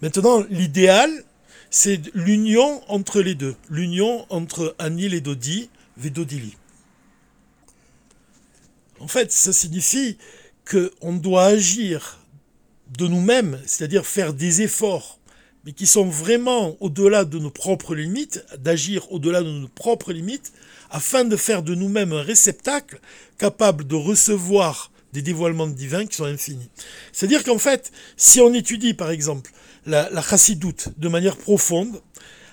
Maintenant, 0.01 0.45
l'idéal, 0.51 1.11
c'est 1.71 2.01
l'union 2.15 2.83
entre 2.89 3.21
les 3.21 3.35
deux, 3.35 3.57
l'union 3.71 4.27
entre 4.31 4.75
Anil 4.79 5.15
et 5.15 5.21
Dodi, 5.21 5.71
Vedodili. 5.97 6.57
En 9.01 9.09
fait, 9.09 9.33
ça 9.33 9.53
signifie 9.53 10.17
qu'on 10.71 11.13
doit 11.15 11.45
agir 11.45 12.21
de 12.97 13.07
nous-mêmes, 13.07 13.61
c'est-à-dire 13.67 14.07
faire 14.07 14.35
des 14.35 14.63
efforts, 14.63 15.19
mais 15.65 15.73
qui 15.73 15.87
sont 15.87 16.05
vraiment 16.05 16.77
au-delà 16.81 17.25
de 17.25 17.39
nos 17.39 17.51
propres 17.51 17.95
limites, 17.95 18.45
d'agir 18.59 19.11
au-delà 19.13 19.43
de 19.43 19.51
nos 19.51 19.69
propres 19.69 20.13
limites, 20.13 20.53
afin 20.91 21.25
de 21.25 21.37
faire 21.37 21.63
de 21.63 21.75
nous-mêmes 21.75 22.13
un 22.13 22.23
réceptacle 22.23 23.01
capable 23.39 23.87
de 23.87 23.95
recevoir 23.95 24.91
des 25.13 25.23
dévoilements 25.23 25.67
divins 25.67 26.07
qui 26.07 26.17
sont 26.17 26.25
infinis. 26.25 26.71
C'est-à-dire 27.13 27.45
qu'en 27.45 27.59
fait, 27.59 27.93
si 28.17 28.41
on 28.41 28.53
étudie 28.53 28.95
par 28.95 29.11
exemple 29.11 29.51
la, 29.87 30.23
chassidoute 30.23 30.89
de 30.97 31.09
manière 31.09 31.37
profonde, 31.37 32.01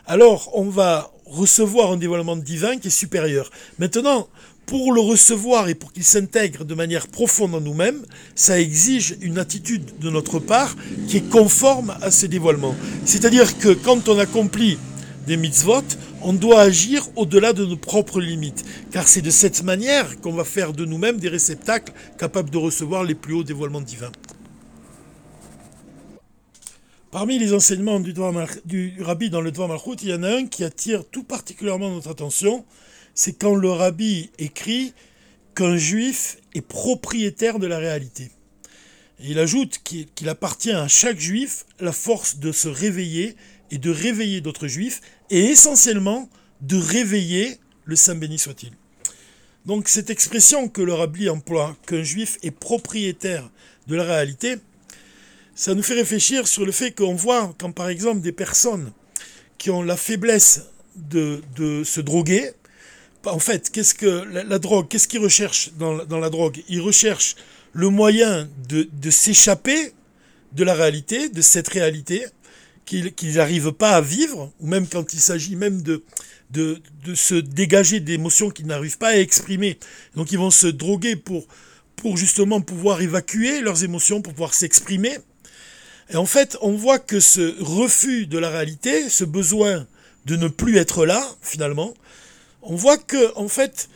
alors 0.06 0.50
on 0.54 0.70
va 0.70 1.12
recevoir 1.26 1.92
un 1.92 1.98
dévoilement 1.98 2.36
divin 2.36 2.78
qui 2.78 2.88
est 2.88 2.92
supérieur. 2.92 3.52
Maintenant, 3.78 4.28
pour 4.70 4.94
le 4.94 5.02
recevoir 5.02 5.68
et 5.68 5.74
pour 5.74 5.92
qu'il 5.92 6.04
s'intègre 6.04 6.64
de 6.64 6.76
manière 6.76 7.08
profonde 7.08 7.56
en 7.56 7.60
nous-mêmes, 7.60 8.06
ça 8.36 8.60
exige 8.60 9.18
une 9.22 9.40
attitude 9.40 9.98
de 10.00 10.12
notre 10.12 10.38
part 10.38 10.76
qui 11.08 11.18
est 11.18 11.28
conforme 11.28 11.98
à 12.04 12.12
ce 12.12 12.28
dévoilement. 12.28 12.76
C'est-à-dire 13.04 13.58
que 13.58 13.70
quand 13.70 14.08
on 14.10 14.20
accomplit 14.20 14.78
des 15.26 15.38
mitzvot, 15.38 15.82
on 16.22 16.34
doit 16.34 16.62
agir 16.62 17.04
au-delà 17.16 17.52
de 17.52 17.66
nos 17.66 17.78
propres 17.78 18.22
limites, 18.22 18.64
car 18.92 19.08
c'est 19.08 19.24
de 19.24 19.32
cette 19.32 19.64
manière 19.64 20.22
qu'on 20.22 20.34
va 20.34 20.44
faire 20.44 20.72
de 20.72 20.86
nous-mêmes 20.86 21.18
des 21.18 21.30
réceptacles 21.30 21.92
capables 22.20 22.52
de 22.52 22.58
recevoir 22.60 23.04
les 23.04 23.16
plus 23.16 23.34
hauts 23.34 23.44
dévoilements 23.44 23.82
divins. 23.82 24.12
Parmi 27.10 27.40
les 27.40 27.56
enseignements 27.56 28.00
du, 28.00 28.14
du 28.66 29.02
rabbi 29.02 29.32
dans 29.32 29.42
le 29.42 29.52
Dvar 29.52 29.68
Malchut, 29.68 29.96
il 30.04 30.10
y 30.10 30.14
en 30.14 30.22
a 30.22 30.30
un 30.30 30.46
qui 30.46 30.64
attire 30.64 31.06
tout 31.10 31.24
particulièrement 31.24 31.90
notre 31.90 32.12
attention. 32.12 32.66
C'est 33.22 33.34
quand 33.34 33.54
le 33.54 33.70
rabbi 33.70 34.30
écrit 34.40 34.94
qu'un 35.54 35.76
juif 35.76 36.38
est 36.56 36.62
propriétaire 36.62 37.60
de 37.60 37.68
la 37.68 37.78
réalité. 37.78 38.32
Il 39.20 39.40
ajoute 39.40 39.80
qu'il 39.84 40.30
appartient 40.30 40.72
à 40.72 40.88
chaque 40.88 41.20
juif 41.20 41.66
la 41.82 41.92
force 41.92 42.38
de 42.38 42.54
se 42.54 42.70
réveiller 42.70 43.36
et 43.72 43.78
de 43.78 43.92
réveiller 43.92 44.40
d'autres 44.40 44.70
juifs, 44.70 45.02
et 45.30 45.48
essentiellement 45.48 46.30
de 46.62 46.78
réveiller 46.78 47.58
le 47.84 47.98
Saint 47.98 48.16
béni 48.16 48.40
soit-il. 48.40 48.72
Donc 49.66 49.90
cette 49.90 50.10
expression 50.10 50.70
que 50.70 50.82
le 50.82 50.94
rabbi 50.94 51.28
emploie, 51.28 51.76
qu'un 51.88 52.04
juif 52.04 52.38
est 52.42 52.52
propriétaire 52.52 53.50
de 53.88 53.98
la 53.98 54.06
réalité, 54.06 54.56
ça 55.56 55.76
nous 55.76 55.84
fait 55.84 55.96
réfléchir 55.96 56.48
sur 56.48 56.66
le 56.66 56.72
fait 56.72 56.94
qu'on 56.94 57.16
voit 57.16 57.54
quand 57.60 57.74
par 57.74 57.90
exemple 57.90 58.22
des 58.22 58.32
personnes 58.32 58.94
qui 59.58 59.72
ont 59.72 59.84
la 59.84 59.98
faiblesse 59.98 60.70
de, 60.96 61.42
se 61.84 62.00
droguer, 62.00 62.52
en 63.26 63.40
fait, 63.40 63.70
qu'est-ce 63.70 63.96
que 63.96 64.24
la, 64.32 64.60
drogue, 64.60 64.88
qu'est-ce 64.88 65.08
qu'ils 65.08 65.20
recherchent 65.20 65.72
dans, 65.78 65.94
la 65.94 66.30
drogue? 66.30 66.64
Ils 66.70 66.82
recherchent 66.82 67.36
le 67.74 67.90
moyen 67.90 68.50
de, 68.68 69.10
s'échapper 69.10 69.94
de 70.54 70.64
la 70.64 70.74
réalité, 70.74 71.30
de 71.30 71.42
cette 71.42 71.68
réalité, 71.68 72.26
qu'ils 72.86 73.36
n'arrivent 73.36 73.74
pas 73.74 73.92
à 73.92 74.02
vivre, 74.02 74.52
ou 74.60 74.68
même 74.68 74.88
quand 74.88 75.14
il 75.14 75.20
s'agit 75.20 75.56
même 75.56 75.82
de, 75.82 76.04
de, 76.52 76.82
de, 77.06 77.14
se 77.14 77.36
dégager 77.36 78.00
d'émotions 78.00 78.50
qu'ils 78.50 78.66
n'arrivent 78.66 78.98
pas 78.98 79.10
à 79.10 79.18
exprimer. 79.18 79.78
Donc 80.16 80.32
ils 80.32 80.40
vont 80.40 80.50
se 80.50 80.68
droguer 80.68 81.16
pour, 81.16 81.46
pour 81.98 82.18
justement 82.18 82.62
pouvoir 82.62 83.02
évacuer 83.02 83.62
leurs 83.62 83.84
émotions, 83.84 84.22
pour 84.22 84.34
pouvoir 84.34 84.54
s'exprimer. 84.54 85.18
Et 86.10 86.16
en 86.16 86.26
fait, 86.26 86.58
on 86.62 86.72
voit 86.72 86.98
que 86.98 87.20
ce 87.20 87.62
refus 87.62 88.26
de 88.26 88.40
la 88.40 88.50
réalité, 88.50 89.10
ce 89.10 89.24
besoin 89.24 89.86
de 90.26 90.36
ne 90.36 90.48
plus 90.48 90.78
être 90.78 91.06
là, 91.06 91.24
finalement, 91.42 91.94
on 92.62 92.76
voit 92.76 92.98
que, 92.98 93.36
en 93.36 93.48
fait, 93.48 93.90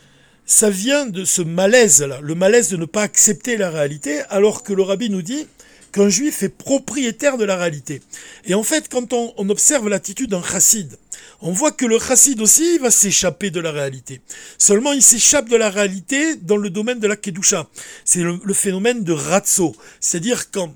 ça 0.46 0.70
vient 0.70 1.06
de 1.06 1.24
ce 1.24 1.42
malaise-là, 1.42 2.20
le 2.20 2.34
malaise 2.34 2.68
de 2.68 2.76
ne 2.76 2.84
pas 2.84 3.02
accepter 3.02 3.56
la 3.56 3.70
réalité, 3.70 4.20
alors 4.30 4.62
que 4.62 4.72
le 4.72 4.82
rabbi 4.82 5.10
nous 5.10 5.22
dit 5.22 5.46
qu'un 5.94 6.08
juif 6.08 6.42
est 6.42 6.48
propriétaire 6.48 7.38
de 7.38 7.44
la 7.44 7.56
réalité. 7.56 8.02
Et 8.46 8.54
en 8.54 8.64
fait, 8.64 8.88
quand 8.88 9.12
on, 9.12 9.32
observe 9.48 9.88
l'attitude 9.88 10.30
d'un 10.30 10.42
chassid, 10.42 10.98
on 11.40 11.52
voit 11.52 11.70
que 11.70 11.86
le 11.86 12.00
chassid 12.00 12.40
aussi 12.40 12.78
va 12.78 12.90
s'échapper 12.90 13.50
de 13.50 13.60
la 13.60 13.70
réalité. 13.70 14.20
Seulement, 14.58 14.92
il 14.92 15.02
s'échappe 15.02 15.48
de 15.48 15.56
la 15.56 15.70
réalité 15.70 16.34
dans 16.34 16.56
le 16.56 16.68
domaine 16.68 16.98
de 16.98 17.06
la 17.06 17.14
kedusha. 17.14 17.68
C'est 18.04 18.22
le, 18.22 18.54
phénomène 18.54 19.04
de 19.04 19.12
ratso, 19.12 19.76
c'est-à-dire 20.00 20.50
quand 20.50 20.74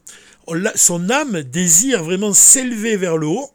son 0.75 1.11
âme 1.11 1.43
désire 1.43 2.05
vraiment 2.05 2.33
s'élever 2.33 2.97
vers 2.97 3.17
le 3.17 3.26
haut. 3.26 3.50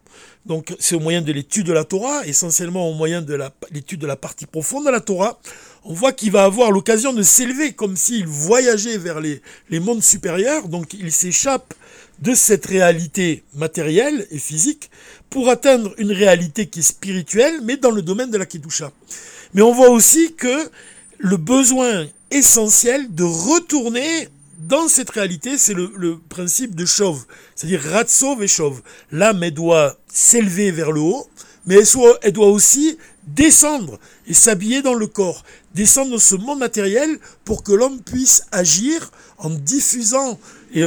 Donc 0.45 0.75
c'est 0.77 0.95
au 0.95 1.00
moyen 1.00 1.21
de 1.21 1.31
l'étude 1.31 1.67
de 1.67 1.73
la 1.73 1.85
Torah, 1.85 2.25
essentiellement 2.25 2.89
au 2.89 2.93
moyen 2.93 3.21
de 3.21 3.39
l'étude 3.71 4.01
de 4.01 4.07
la 4.07 4.17
partie 4.17 4.45
profonde 4.45 4.85
de 4.85 4.91
la 4.91 5.00
Torah. 5.00 5.39
On 5.85 5.93
voit 5.93 6.12
qu'il 6.12 6.31
va 6.31 6.43
avoir 6.43 6.71
l'occasion 6.71 7.13
de 7.13 7.21
s'élever 7.23 7.73
comme 7.73 7.95
s'il 7.95 8.27
voyageait 8.27 8.97
vers 8.97 9.21
les, 9.21 9.41
mondes 9.79 10.03
supérieurs. 10.03 10.67
Donc 10.67 10.93
il 10.93 11.12
s'échappe 11.12 11.73
de 12.19 12.35
cette 12.35 12.65
réalité 12.65 13.43
matérielle 13.55 14.27
et 14.31 14.38
physique 14.38 14.89
pour 15.29 15.50
atteindre 15.50 15.93
une 15.97 16.12
réalité 16.12 16.67
qui 16.67 16.79
est 16.79 16.83
spirituelle, 16.83 17.62
mais 17.63 17.77
dans 17.77 17.91
le 17.91 18.01
domaine 18.01 18.29
de 18.29 18.38
la 18.38 18.45
Kedusha. 18.45 18.91
Mais 19.53 19.62
on 19.62 19.73
voit 19.73 19.89
aussi 19.89 20.33
que 20.33 20.69
le 21.19 21.38
besoin 21.38 22.05
essentiel 22.31 23.13
de 23.13 23.23
retourner 23.23 24.27
dans 24.57 24.88
cette 24.88 25.10
réalité, 25.10 25.57
c'est 25.57 25.74
le, 25.74 26.19
principe 26.29 26.75
de 26.75 26.86
chauve, 26.86 27.25
c'est-à-dire 27.55 27.81
ratso 27.81 28.41
et 28.41 28.48
chauve. 28.48 28.81
L'âme, 29.12 29.43
elle 29.43 29.53
doit 29.53 29.98
s'élever 30.07 30.72
vers 30.72 30.91
le 30.91 31.01
haut, 31.01 31.27
mais 31.65 31.75
elle, 31.75 31.88
elle 32.22 32.33
doit 32.33 32.50
aussi 32.50 32.98
descendre 33.27 34.00
et 34.27 34.34
s'habiller 34.34 34.82
dans 34.82 34.94
le 34.94 35.08
corps, 35.08 35.44
descendre 35.74 36.12
dans 36.12 36.20
ce 36.20 36.36
monde 36.36 36.60
matériel 36.60 37.20
pour 37.46 37.63
que 37.63 37.72
l'homme 37.72 38.01
puisse 38.01 38.44
agir 38.51 39.12
en 39.38 39.50
diffusant 39.50 40.39
et, 40.74 40.86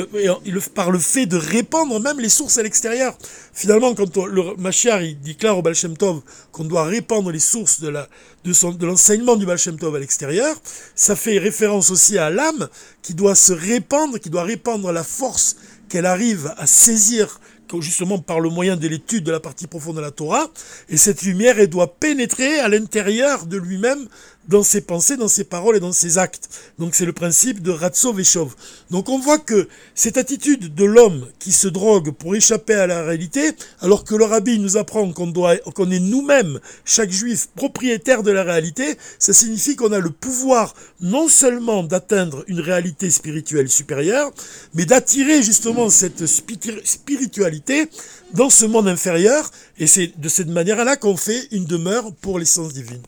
par 0.74 0.90
le 0.90 0.98
fait 0.98 1.26
de 1.26 1.36
répandre 1.36 2.00
même 2.00 2.20
les 2.20 2.28
sources 2.28 2.58
à 2.58 2.62
l'extérieur. 2.62 3.16
Finalement, 3.52 3.94
quand 3.94 4.16
le 4.16 4.56
Machiar 4.56 5.02
il 5.02 5.20
déclare 5.20 5.58
au 5.58 5.62
Baal 5.62 5.74
Tov 5.98 6.22
qu'on 6.52 6.64
doit 6.64 6.84
répandre 6.84 7.30
les 7.30 7.38
sources 7.38 7.80
de, 7.80 7.88
la, 7.88 8.08
de, 8.44 8.86
l'enseignement 8.86 9.36
du 9.36 9.46
Baal 9.46 9.58
Tov 9.58 9.94
à 9.94 9.98
l'extérieur, 9.98 10.56
ça 10.94 11.16
fait 11.16 11.38
référence 11.38 11.90
aussi 11.90 12.18
à 12.18 12.30
l'âme 12.30 12.68
qui 13.02 13.14
doit 13.14 13.34
se 13.34 13.52
répandre, 13.52 14.18
qui 14.18 14.30
doit 14.30 14.44
répandre 14.44 14.92
la 14.92 15.04
force 15.04 15.56
qu'elle 15.88 16.06
arrive 16.06 16.52
à 16.56 16.66
saisir 16.66 17.40
justement 17.80 18.18
par 18.18 18.40
le 18.40 18.48
moyen 18.48 18.76
de 18.76 18.88
l'étude 18.88 19.24
de 19.24 19.32
la 19.32 19.40
partie 19.40 19.66
profonde 19.66 19.96
de 19.96 20.00
la 20.00 20.10
Torah, 20.10 20.46
et 20.88 20.96
cette 20.96 21.22
lumière, 21.22 21.58
elle 21.58 21.68
doit 21.68 21.94
pénétrer 21.94 22.58
à 22.60 22.68
l'intérieur 22.68 23.46
de 23.46 23.56
lui-même 23.56 24.08
dans 24.48 24.62
ses 24.62 24.80
pensées, 24.80 25.16
dans 25.16 25.28
ses 25.28 25.44
paroles 25.44 25.76
et 25.76 25.80
dans 25.80 25.92
ses 25.92 26.18
actes. 26.18 26.48
Donc 26.78 26.94
c'est 26.94 27.04
le 27.04 27.12
principe 27.12 27.62
de 27.62 27.70
Ratso 27.70 28.12
Veshov. 28.12 28.54
Donc 28.90 29.08
on 29.08 29.18
voit 29.18 29.38
que 29.38 29.68
cette 29.94 30.16
attitude 30.16 30.74
de 30.74 30.84
l'homme 30.84 31.26
qui 31.38 31.52
se 31.52 31.68
drogue 31.68 32.12
pour 32.12 32.34
échapper 32.34 32.74
à 32.74 32.86
la 32.86 33.02
réalité, 33.02 33.52
alors 33.80 34.04
que 34.04 34.14
le 34.14 34.24
rabbi 34.24 34.58
nous 34.58 34.76
apprend 34.76 35.10
qu'on 35.12 35.26
doit, 35.26 35.56
qu'on 35.74 35.90
est 35.90 36.00
nous-mêmes, 36.00 36.60
chaque 36.84 37.10
juif, 37.10 37.48
propriétaire 37.54 38.22
de 38.22 38.30
la 38.30 38.42
réalité, 38.42 38.96
ça 39.18 39.32
signifie 39.32 39.76
qu'on 39.76 39.92
a 39.92 39.98
le 39.98 40.10
pouvoir 40.10 40.74
non 41.00 41.28
seulement 41.28 41.82
d'atteindre 41.82 42.44
une 42.46 42.60
réalité 42.60 43.10
spirituelle 43.10 43.68
supérieure, 43.68 44.32
mais 44.74 44.84
d'attirer 44.84 45.42
justement 45.42 45.90
cette 45.90 46.26
spiritualité 46.26 47.88
dans 48.34 48.50
ce 48.50 48.66
monde 48.66 48.88
inférieur, 48.88 49.50
et 49.78 49.86
c'est 49.86 50.18
de 50.18 50.28
cette 50.28 50.48
manière-là 50.48 50.96
qu'on 50.96 51.16
fait 51.16 51.48
une 51.52 51.64
demeure 51.64 52.12
pour 52.20 52.38
l'essence 52.38 52.72
divine. 52.72 53.02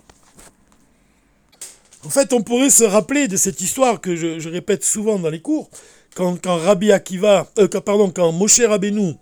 En 2.05 2.11
fait, 2.11 2.33
on 2.33 2.43
pourrait 2.43 2.71
se 2.71 2.85
rappeler 2.85 3.29
de 3.29 3.37
cette 3.37 3.61
histoire 3.61 4.01
que 4.01 4.15
je, 4.15 4.49
répète 4.49 4.85
souvent 4.85 5.19
dans 5.19 5.31
les 5.31 5.41
cours, 5.41 5.71
quand, 6.15 6.39
Rabbi 6.45 6.93
Akiva, 6.93 7.51
euh, 7.59 7.69
pardon, 7.69 8.11
quand 8.11 8.33
Moshe 8.33 8.61
Rabbeinu 8.61 9.15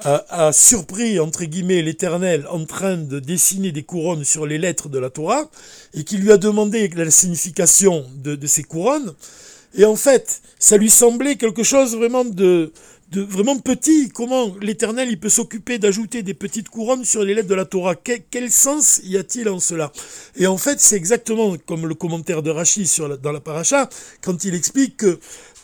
a, 0.00 0.52
surpris, 0.52 1.18
entre 1.18 1.44
guillemets, 1.44 1.82
l'Éternel 1.82 2.46
en 2.50 2.64
train 2.64 2.96
de 2.96 3.18
dessiner 3.18 3.72
des 3.72 3.82
couronnes 3.82 4.24
sur 4.24 4.46
les 4.46 4.56
lettres 4.56 4.88
de 4.88 4.98
la 4.98 5.10
Torah, 5.10 5.50
et 5.94 6.04
qu'il 6.04 6.20
lui 6.20 6.30
a 6.30 6.36
demandé 6.36 6.88
la 6.88 7.10
signification 7.10 8.06
de 8.14 8.46
ces 8.46 8.62
couronnes, 8.62 9.14
et 9.74 9.84
en 9.84 9.96
fait, 9.96 10.40
ça 10.58 10.76
lui 10.76 10.90
semblait 10.90 11.36
quelque 11.36 11.62
chose 11.62 11.96
vraiment 11.96 12.24
de, 12.24 12.72
vraiment 13.12 13.58
petit. 13.58 14.08
Comment 14.10 14.54
l'Éternel 14.60 15.08
il 15.10 15.18
peut 15.18 15.28
s'occuper 15.28 15.78
d'ajouter 15.78 16.22
des 16.22 16.34
petites 16.34 16.68
couronnes 16.68 17.04
sur 17.04 17.24
les 17.24 17.34
lettres 17.34 17.48
de 17.48 17.54
la 17.54 17.64
Torah 17.64 17.94
quel, 17.94 18.50
sens 18.50 19.00
y 19.04 19.16
a-t-il 19.16 19.48
en 19.48 19.60
cela? 19.60 19.92
Et 20.36 20.46
en 20.46 20.58
fait, 20.58 20.80
c'est 20.80 20.96
exactement 20.96 21.56
comme 21.66 21.86
le 21.86 21.94
commentaire 21.94 22.42
de 22.42 22.50
Rachid 22.50 22.86
sur 22.86 23.18
dans 23.18 23.32
la 23.32 23.40
paracha, 23.40 23.88
quand 24.22 24.44
il 24.44 24.54
explique 24.54 24.98
que 24.98 25.18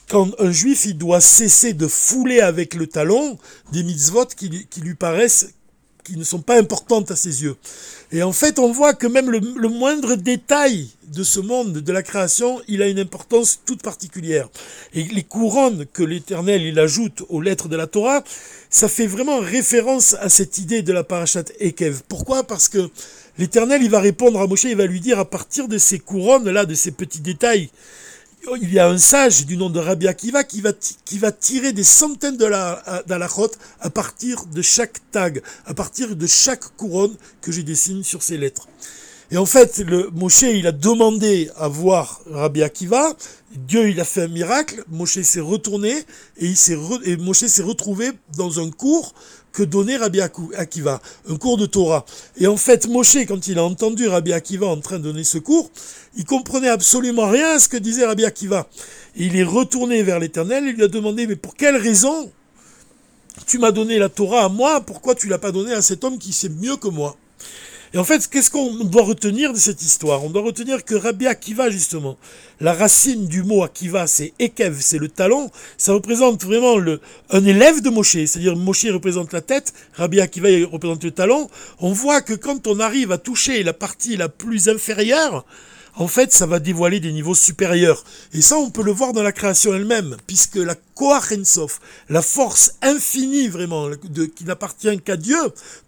quand 0.09 0.31
un 0.39 0.53
juif 0.53 0.85
il 0.85 0.99
doit 0.99 1.21
cesser 1.21 1.73
de 1.73 1.87
fouler 1.87 2.41
avec 2.41 2.75
le 2.75 2.87
talon 2.87 3.39
des 3.73 3.83
mitzvot 3.83 4.27
qui 4.27 4.67
lui 4.81 4.95
paraissent 4.95 5.55
qui 6.04 6.16
ne 6.16 6.25
sont 6.25 6.40
pas 6.40 6.58
importantes 6.58 7.11
à 7.11 7.16
ses 7.16 7.42
yeux. 7.42 7.56
Et 8.12 8.23
en 8.23 8.32
fait, 8.32 8.58
on 8.58 8.70
voit 8.70 8.94
que 8.94 9.06
même 9.06 9.30
le, 9.30 9.68
moindre 9.68 10.14
détail 10.14 10.88
de 11.08 11.23
ce 11.23 11.40
monde, 11.40 11.73
de 11.73 11.92
la 11.92 12.02
création, 12.02 12.61
il 12.68 12.82
a 12.82 12.88
une 12.88 12.99
importance 12.99 13.61
toute 13.64 13.82
particulière. 13.82 14.49
Et 14.92 15.02
les 15.04 15.23
couronnes 15.23 15.87
que 15.92 16.02
l'Éternel 16.02 16.62
il 16.62 16.78
ajoute 16.78 17.23
aux 17.28 17.40
lettres 17.40 17.68
de 17.68 17.76
la 17.76 17.87
Torah, 17.87 18.23
ça 18.70 18.88
fait 18.88 19.06
vraiment 19.06 19.40
référence 19.40 20.14
à 20.20 20.28
cette 20.28 20.58
idée 20.58 20.82
de 20.82 20.92
la 20.92 21.02
parachat 21.02 21.44
Ekev. 21.58 22.02
Pourquoi? 22.06 22.44
Parce 22.44 22.68
que 22.68 22.90
l'Éternel, 23.38 23.82
il 23.82 23.90
va 23.90 24.00
répondre 24.00 24.40
à 24.40 24.46
Moshe, 24.46 24.64
il 24.64 24.76
va 24.76 24.87
lui 24.87 25.00
dire 25.00 25.18
à 25.18 25.25
partir 25.25 25.66
de 25.68 25.78
ces 25.78 25.99
couronnes-là, 25.99 26.66
de 26.66 26.75
ces 26.75 26.90
petits 26.90 27.20
détails, 27.20 27.70
il 28.61 28.73
y 28.73 28.79
a 28.79 28.89
un 28.89 28.99
sage 28.99 29.47
du 29.47 29.57
nom 29.57 29.71
de 29.71 29.79
Rabbi 29.81 30.07
Akiva 30.07 30.45
qui 30.45 30.61
va, 30.61 31.33
tirer 31.33 31.73
des 31.73 31.85
centaines 31.85 32.37
de 32.37 32.45
à 32.45 33.91
partir 33.91 34.45
de 34.47 34.63
chaque 34.63 34.99
tag, 35.11 35.43
à 35.67 35.75
partir 35.75 36.15
de 36.15 36.27
chaque 36.27 36.77
couronne 36.77 37.15
que 37.41 37.53
je 37.53 37.63
dessine 37.63 38.05
sur 38.05 38.23
ces 38.23 38.37
lettres. 38.37 38.69
Et 39.31 39.39
en 39.39 39.47
fait, 39.47 39.79
le 39.79 40.11
Moshe, 40.11 40.43
il 40.43 40.67
a 40.67 40.73
demandé 40.73 41.51
à 41.57 41.67
voir 41.67 42.21
Rabbi 42.31 42.63
Akiva. 42.63 43.17
Dieu, 43.55 43.89
il 43.89 43.99
a 44.01 44.05
fait 44.05 44.23
un 44.23 44.29
miracle. 44.29 44.85
Moshe 44.91 45.21
s'est 45.23 45.41
retourné 45.41 45.93
et, 46.37 46.47
il 46.47 46.57
s'est 46.57 46.75
retrouvé 46.75 48.11
dans 48.37 48.61
un 48.61 48.71
cours 48.71 49.15
que 49.54 49.62
donnait 49.62 49.96
Rabbi 49.96 50.20
Akiva, 50.20 51.00
un 51.28 51.37
cours 51.37 51.56
de 51.56 51.66
Torah. 51.66 52.04
Et 52.37 52.49
en 52.49 52.56
fait, 52.56 52.88
Moshe, 52.88 53.25
quand 53.26 53.46
il 53.46 53.58
a 53.58 53.64
entendu 53.64 54.08
Rabbi 54.08 54.32
Akiva 54.32 54.66
en 54.66 54.80
train 54.80 54.99
de 54.99 55.04
donner 55.04 55.25
ce 55.25 55.38
cours, 55.38 55.70
il 56.16 56.25
comprenait 56.25 56.68
absolument 56.68 57.28
rien 57.28 57.54
à 57.54 57.58
ce 57.61 57.68
que 57.68 57.76
disait 57.76 58.04
Rabbi 58.04 58.25
Akiva. 58.25 58.68
Et 59.16 59.26
il 59.26 59.37
est 59.37 59.44
retourné 59.44 60.02
vers 60.02 60.18
l'Éternel 60.18 60.66
et 60.66 60.73
lui 60.73 60.82
a 60.82 60.88
demandé, 60.88 61.28
mais 61.28 61.37
pour 61.37 61.54
quelle 61.54 61.76
raison 61.76 62.30
tu 63.46 63.58
m'as 63.58 63.70
donné 63.70 63.99
la 63.99 64.08
Torah 64.08 64.44
à 64.44 64.49
moi, 64.49 64.80
pourquoi 64.80 65.14
tu 65.14 65.28
l'as 65.28 65.38
pas 65.38 65.52
donné 65.52 65.73
à 65.73 65.82
cet 65.82 66.02
homme 66.02 66.18
qui 66.18 66.32
sait 66.32 66.49
mieux 66.49 66.76
que 66.76 66.88
moi? 66.88 67.16
Et 67.95 67.99
en 67.99 68.03
fait, 68.03 68.29
qu'est-ce 68.29 68.51
qu'on 68.51 68.83
doit 68.83 69.05
retenir 69.05 69.53
de 69.53 69.59
cette 69.59 69.81
histoire? 69.81 70.25
On 70.25 70.31
doit 70.31 70.43
retenir 70.43 70.85
que 70.85 70.97
Rabbi 70.97 71.29
Akiva, 71.29 71.71
justement, 71.71 72.17
la 72.61 72.73
racine 72.73 73.29
du 73.29 73.45
mot 73.45 73.63
Akiva, 73.63 74.09
c'est 74.09 74.33
Ekev, 74.41 74.79
c'est 74.81 74.99
le 74.99 75.07
talon, 75.07 75.49
ça 75.79 75.93
représente 75.93 76.43
vraiment 76.43 76.75
un 77.31 77.45
élève 77.45 77.83
de 77.83 77.91
Moshe, 77.91 78.15
c'est-à-dire 78.15 78.57
Moshe 78.57 78.87
représente 78.87 79.33
la 79.33 79.43
tête, 79.43 79.73
Rabbi 79.93 80.21
Akiva 80.21 80.49
représente 80.69 81.05
le 81.05 81.13
talon. 81.13 81.49
On 81.79 81.93
voit 81.93 82.21
que 82.21 82.35
quand 82.35 82.67
on 82.67 82.81
arrive 82.81 83.13
à 83.13 83.19
toucher 83.19 83.63
la 83.63 83.73
partie 83.73 84.17
la 84.17 84.29
plus 84.29 84.69
inférieure, 84.69 85.45
en 85.97 86.09
fait, 86.09 86.33
ça 86.33 86.47
va 86.47 86.59
dévoiler 86.59 86.99
des 87.01 87.13
niveaux 87.13 87.35
supérieurs. 87.35 88.05
Et 88.33 88.43
ça, 88.43 88.57
on 88.57 88.71
peut 88.71 88.83
le 88.83 88.93
voir 88.93 89.13
dans 89.13 89.23
la 89.23 89.33
création 89.33 89.75
elle-même, 89.75 90.17
puisque 90.27 90.57
la 90.57 90.75
Koach 90.95 91.35
la 92.09 92.23
force 92.23 92.75
infinie 92.83 93.49
vraiment, 93.49 93.89
qui 94.35 94.45
n'appartient 94.45 94.99
qu'à 95.01 95.17
Dieu, 95.17 95.39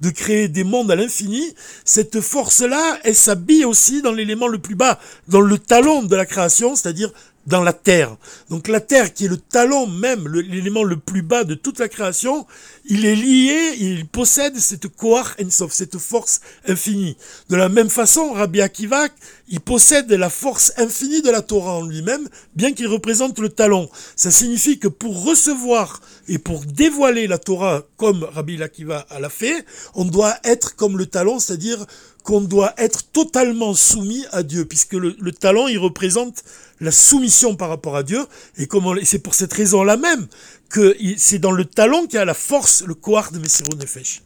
de 0.01 0.11
créer 0.11 0.49
des 0.49 0.65
mondes 0.65 0.91
à 0.91 0.97
l'infini, 0.97 1.55
cette 1.85 2.21
force-là, 2.21 2.99
elle 3.05 3.15
s'habille 3.15 3.65
aussi 3.65 4.03
dans 4.03 4.13
l'élément 4.13 4.49
le 4.49 4.59
plus 4.59 4.75
bas, 4.75 4.99
dans 5.29 5.41
le 5.41 5.59
talon 5.59 6.03
de 6.03 6.17
la 6.17 6.27
création, 6.27 6.77
c'est-à-dire 6.77 7.13
dans 7.47 7.63
la 7.63 7.73
terre. 7.73 8.17
Donc 8.51 8.69
la 8.69 8.81
terre 8.81 9.15
qui 9.15 9.27
est 9.27 9.29
le 9.29 9.37
talon 9.37 9.87
même, 9.87 10.29
l'élément 10.29 10.83
le, 10.83 10.97
plus 10.97 11.23
bas 11.23 11.45
de 11.45 11.55
toute 11.55 11.79
la 11.79 11.89
création, 11.89 12.47
il 12.87 13.07
est 13.07 13.15
lié, 13.15 13.77
il 13.79 14.07
possède 14.07 14.57
cette 14.57 14.89
Koach 14.89 15.37
Ensof, 15.43 15.73
cette 15.73 15.99
force 15.99 16.41
infinie. 16.67 17.17
De 17.49 17.57
la 17.57 17.69
même 17.69 17.91
façon, 17.91 18.33
Rabbi 18.33 18.61
Akiva, 18.61 19.07
il 19.49 19.61
possède 19.61 20.11
la 20.11 20.31
force 20.31 20.73
infinie 20.77 21.23
de 21.23 21.31
la 21.31 21.43
Torah 21.43 21.75
en 21.75 21.87
lui-même, 21.87 22.29
bien 22.55 22.73
qu'il 22.73 22.89
représente 22.89 23.39
le 23.39 23.49
talon. 23.49 23.89
Ça 24.17 24.31
signifie 24.31 24.79
que 24.79 24.89
pour 24.89 25.25
recevoir 25.25 26.01
et 26.29 26.39
pour 26.39 26.65
dévoiler 26.65 27.27
la 27.29 27.39
Torah 27.39 27.85
comme 27.97 28.25
Rabbi 28.25 28.61
Akiva 28.63 29.07
l'a 29.19 29.29
fait, 29.29 29.65
on 29.95 30.05
doit 30.05 30.35
être 30.45 30.75
comme 30.75 30.99
le 30.99 31.07
talon, 31.07 31.39
c'est-à-dire 31.39 31.87
qu'on 32.27 32.41
doit 32.41 32.75
être 32.77 33.05
totalement 33.13 33.73
soumis 33.73 34.25
à 34.33 34.43
Dieu, 34.43 34.65
puisque 34.65 34.95
le, 34.95 35.15
talent, 35.31 35.69
il 35.69 35.79
représente 35.79 36.43
la 36.81 36.91
soumission 36.91 37.55
par 37.55 37.69
rapport 37.69 37.95
à 37.95 38.03
Dieu, 38.03 38.27
et 38.59 38.67
c'est 39.05 39.21
pour 39.21 39.35
cette 39.35 39.53
raison-là 39.53 39.97
même 39.97 40.27
que 40.69 40.97
c'est 41.17 41.39
dans 41.39 41.53
le 41.53 41.65
talent 41.65 42.03
qu'il 42.07 42.15
y 42.15 42.19
a 42.19 42.25
la 42.25 42.35
force, 42.35 42.83
le 42.83 42.95
kohar 42.95 43.31
de 43.31 43.39
Messirou 43.39 43.77
Nefesh. 43.77 44.23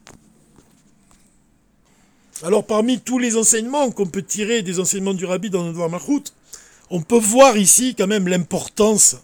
Alors 2.42 2.64
parmi 2.64 3.00
tous 3.00 3.18
les 3.18 3.36
enseignements 3.36 3.90
qu'on 3.90 4.06
peut 4.06 4.22
tirer 4.22 4.62
des 4.62 4.80
enseignements 4.80 5.12
du 5.12 5.26
Rabbi 5.26 5.50
dans 5.50 5.62
notre 5.62 5.86
Mahmoud, 5.86 6.30
on 6.88 7.02
peut 7.02 7.18
voir 7.18 7.58
ici 7.58 7.94
quand 7.94 8.06
même 8.06 8.28
l'importance 8.28 9.18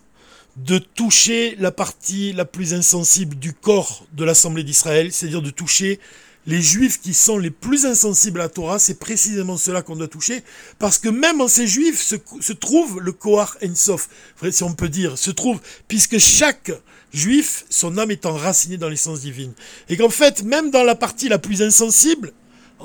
de 0.57 0.77
toucher 0.77 1.57
la 1.59 1.71
partie 1.71 2.35
la 2.35 2.45
plus 2.45 2.75
insensible 2.75 3.37
du 3.37 3.55
corps 3.55 4.07
de 4.13 4.25
l'Assemblée 4.25 4.65
d'Israël, 4.65 5.13
c'est-à-dire 5.13 5.41
de 5.41 5.51
toucher 5.51 5.99
les 6.47 6.63
juifs 6.63 7.01
qui 7.01 7.13
sont 7.13 7.39
les 7.39 7.51
plus 7.51 7.87
insensibles 7.87 8.41
à 8.41 8.45
la 8.45 8.49
Torah, 8.49 8.79
c'est 8.79 8.99
précisément 8.99 9.57
cela 9.57 9.83
qu'on 9.83 9.97
doit 9.97 10.09
toucher, 10.09 10.43
parce 10.79 10.99
que 10.99 11.09
même 11.09 11.41
en 11.41 11.49
ces 11.49 11.67
juifs 11.67 12.03
se, 12.03 12.53
trouve 12.53 13.01
le 13.01 13.13
Kohar 13.13 13.57
Ensof, 13.65 14.09
si 14.51 14.63
on 14.63 14.73
peut 14.73 14.89
dire, 14.89 15.19
se 15.19 15.31
trouve, 15.31 15.61
puisque 15.89 16.19
chaque 16.19 16.71
juif, 17.13 17.65
son 17.71 17.99
âme 17.99 18.11
est 18.11 18.27
enracinée 18.27 18.77
dans 18.77 18.89
l'essence 18.89 19.21
divine. 19.21 19.53
Et 19.89 19.97
qu'en 19.97 20.11
fait, 20.11 20.43
même 20.43 20.71
dans 20.71 20.85
la 20.85 20.95
partie 20.95 21.29
la 21.29 21.39
plus 21.39 21.63
insensible, 21.63 22.33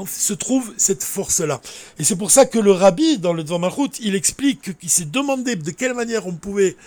se 0.08 0.34
trouve 0.34 0.74
cette 0.78 1.04
force-là. 1.04 1.62
Et 2.00 2.04
c'est 2.04 2.16
pour 2.16 2.32
ça 2.32 2.46
que 2.46 2.58
le 2.58 2.72
rabbi, 2.72 3.18
dans 3.18 3.34
le 3.34 3.44
Dvamarut, 3.44 3.90
il 4.00 4.16
explique 4.16 4.78
qu'il 4.80 4.90
s'est 4.90 5.06
demandé 5.06 5.56
de 5.56 5.72
quelle 5.72 5.94
manière 5.94 6.28
on 6.28 6.34
pouvait 6.34 6.78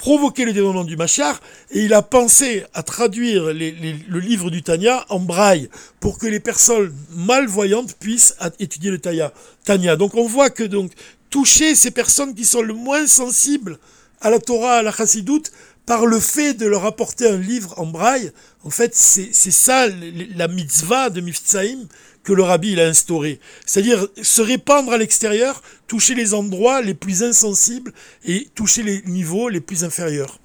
provoquer 0.00 0.46
le 0.46 0.54
développement 0.54 0.84
du 0.84 0.96
Machar, 0.96 1.42
et 1.70 1.80
il 1.80 1.92
a 1.92 2.00
pensé 2.00 2.64
à 2.72 2.82
traduire 2.82 3.52
le 3.52 4.18
livre 4.18 4.50
du 4.50 4.62
Tanya 4.62 5.04
en 5.10 5.20
braille, 5.20 5.68
pour 6.00 6.16
que 6.16 6.26
les 6.26 6.40
personnes 6.40 6.90
malvoyantes 7.10 7.94
puissent 7.98 8.34
étudier 8.58 8.90
le 8.90 8.98
Tanya. 8.98 9.96
Donc 9.96 10.14
on 10.14 10.26
voit 10.26 10.48
que 10.48 10.64
donc 10.64 10.92
toucher 11.28 11.74
ces 11.74 11.90
personnes 11.90 12.34
qui 12.34 12.46
sont 12.46 12.62
le 12.62 12.72
moins 12.72 13.06
sensibles 13.06 13.78
à 14.22 14.30
la 14.30 14.38
Torah, 14.38 14.76
à 14.76 14.82
la 14.82 14.90
Chassidoute, 14.90 15.52
par 15.84 16.06
le 16.06 16.18
fait 16.18 16.54
de 16.54 16.64
leur 16.66 16.86
apporter 16.86 17.28
un 17.28 17.36
livre 17.36 17.74
en 17.76 17.84
braille, 17.84 18.32
en 18.64 18.70
fait, 18.70 18.94
c'est 18.94 19.32
ça 19.34 19.86
la 20.34 20.48
mitzvah 20.48 21.10
de 21.10 21.20
Miftsaïm, 21.20 21.86
que 22.22 22.32
le 22.32 22.42
rabbi 22.42 22.78
a 22.80 22.86
instauré. 22.86 23.40
C'est-à-dire 23.66 24.06
se 24.22 24.42
répandre 24.42 24.92
à 24.92 24.98
l'extérieur, 24.98 25.62
toucher 25.86 26.14
les 26.14 26.34
endroits 26.34 26.82
les 26.82 26.94
plus 26.94 27.22
insensibles 27.22 27.92
et 28.24 28.48
toucher 28.54 28.82
les 28.82 29.02
niveaux 29.02 29.48
les 29.48 29.60
plus 29.60 29.84
inférieurs. 29.84 30.38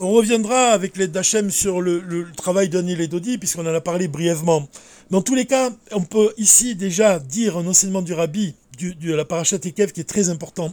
On 0.00 0.10
reviendra 0.10 0.68
avec 0.68 0.96
l'aide 0.96 1.10
d'Hachem 1.10 1.50
sur 1.50 1.80
le, 1.80 2.26
travail 2.36 2.68
d'Anil 2.68 3.00
et 3.00 3.08
Dodi, 3.08 3.36
puisqu'on 3.36 3.66
en 3.66 3.74
a 3.74 3.80
parlé 3.80 4.06
brièvement. 4.06 4.68
Dans 5.10 5.22
tous 5.22 5.34
les 5.34 5.44
cas, 5.44 5.70
on 5.90 6.02
peut 6.02 6.32
ici 6.36 6.76
déjà 6.76 7.18
dire 7.18 7.56
un 7.56 7.66
enseignement 7.66 8.02
du 8.02 8.12
rabbi, 8.12 8.54
de 8.78 9.12
la 9.12 9.24
parachat 9.24 9.56
Ekev, 9.56 9.90
qui 9.90 10.00
est 10.00 10.08
très 10.08 10.28
important, 10.28 10.72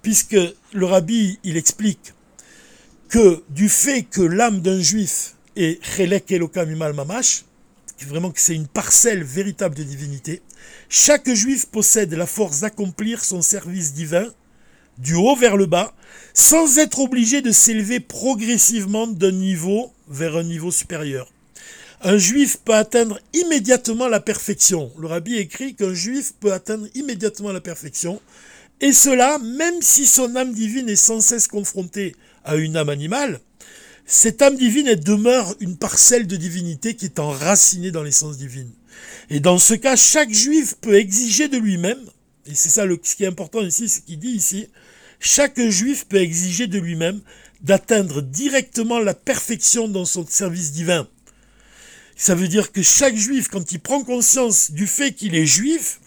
puisque 0.00 0.36
le 0.72 0.86
rabbi, 0.86 1.40
il 1.42 1.56
explique 1.56 2.14
que 3.08 3.42
du 3.50 3.68
fait 3.68 4.04
que 4.04 4.22
l'âme 4.22 4.60
d'un 4.60 4.80
juif 4.80 5.34
est 5.56 5.84
chelek 5.84 6.30
elokam 6.30 6.70
imal 6.70 6.92
mamash, 6.92 7.44
vraiment 8.06 8.30
que 8.30 8.40
c'est 8.40 8.54
une 8.54 8.66
parcelle 8.66 9.22
véritable 9.24 9.74
de 9.74 9.82
divinité. 9.82 10.42
Chaque 10.88 11.32
juif 11.32 11.66
possède 11.66 12.12
la 12.14 12.26
force 12.26 12.60
d'accomplir 12.60 13.24
son 13.24 13.42
service 13.42 13.92
divin 13.94 14.26
du 14.98 15.14
haut 15.14 15.36
vers 15.36 15.56
le 15.56 15.66
bas, 15.66 15.94
sans 16.34 16.78
être 16.78 17.00
obligé 17.00 17.42
de 17.42 17.50
s'élever 17.50 18.00
progressivement 18.00 19.06
d'un 19.06 19.32
niveau 19.32 19.92
vers 20.08 20.36
un 20.36 20.42
niveau 20.42 20.70
supérieur. 20.70 21.32
Un 22.02 22.18
juif 22.18 22.58
peut 22.64 22.74
atteindre 22.74 23.20
immédiatement 23.32 24.08
la 24.08 24.20
perfection. 24.20 24.90
Le 24.98 25.06
rabbi 25.06 25.36
écrit 25.36 25.74
qu'un 25.74 25.94
juif 25.94 26.32
peut 26.40 26.52
atteindre 26.52 26.88
immédiatement 26.94 27.52
la 27.52 27.60
perfection, 27.60 28.20
et 28.80 28.92
cela 28.92 29.38
même 29.38 29.80
si 29.80 30.06
son 30.06 30.34
âme 30.34 30.52
divine 30.52 30.88
est 30.88 30.96
sans 30.96 31.20
cesse 31.20 31.46
confrontée 31.46 32.16
à 32.44 32.56
une 32.56 32.76
âme 32.76 32.88
animale, 32.88 33.40
cette 34.06 34.42
âme 34.42 34.56
divine, 34.56 34.88
elle 34.88 35.00
demeure 35.00 35.54
une 35.60 35.76
parcelle 35.76 36.26
de 36.26 36.36
divinité 36.36 36.94
qui 36.94 37.06
est 37.06 37.18
enracinée 37.18 37.90
dans 37.90 38.02
l'essence 38.02 38.36
divine. 38.36 38.70
Et 39.30 39.40
dans 39.40 39.58
ce 39.58 39.74
cas, 39.74 39.96
chaque 39.96 40.32
juif 40.32 40.74
peut 40.80 40.94
exiger 40.94 41.48
de 41.48 41.56
lui-même, 41.56 42.00
et 42.46 42.54
c'est 42.54 42.68
ça 42.68 42.84
ce 42.84 43.14
qui 43.14 43.24
est 43.24 43.28
important 43.28 43.62
ici, 43.62 43.88
ce 43.88 44.00
qu'il 44.00 44.18
dit 44.18 44.30
ici, 44.30 44.68
chaque 45.20 45.60
juif 45.60 46.06
peut 46.06 46.20
exiger 46.20 46.66
de 46.66 46.78
lui-même 46.78 47.20
d'atteindre 47.62 48.20
directement 48.22 48.98
la 48.98 49.14
perfection 49.14 49.88
dans 49.88 50.04
son 50.04 50.26
service 50.26 50.72
divin. 50.72 51.08
Ça 52.16 52.34
veut 52.34 52.48
dire 52.48 52.72
que 52.72 52.82
chaque 52.82 53.16
juif, 53.16 53.48
quand 53.48 53.72
il 53.72 53.80
prend 53.80 54.02
conscience 54.02 54.72
du 54.72 54.86
fait 54.86 55.12
qu'il 55.12 55.34
est 55.34 55.46
juif, 55.46 56.00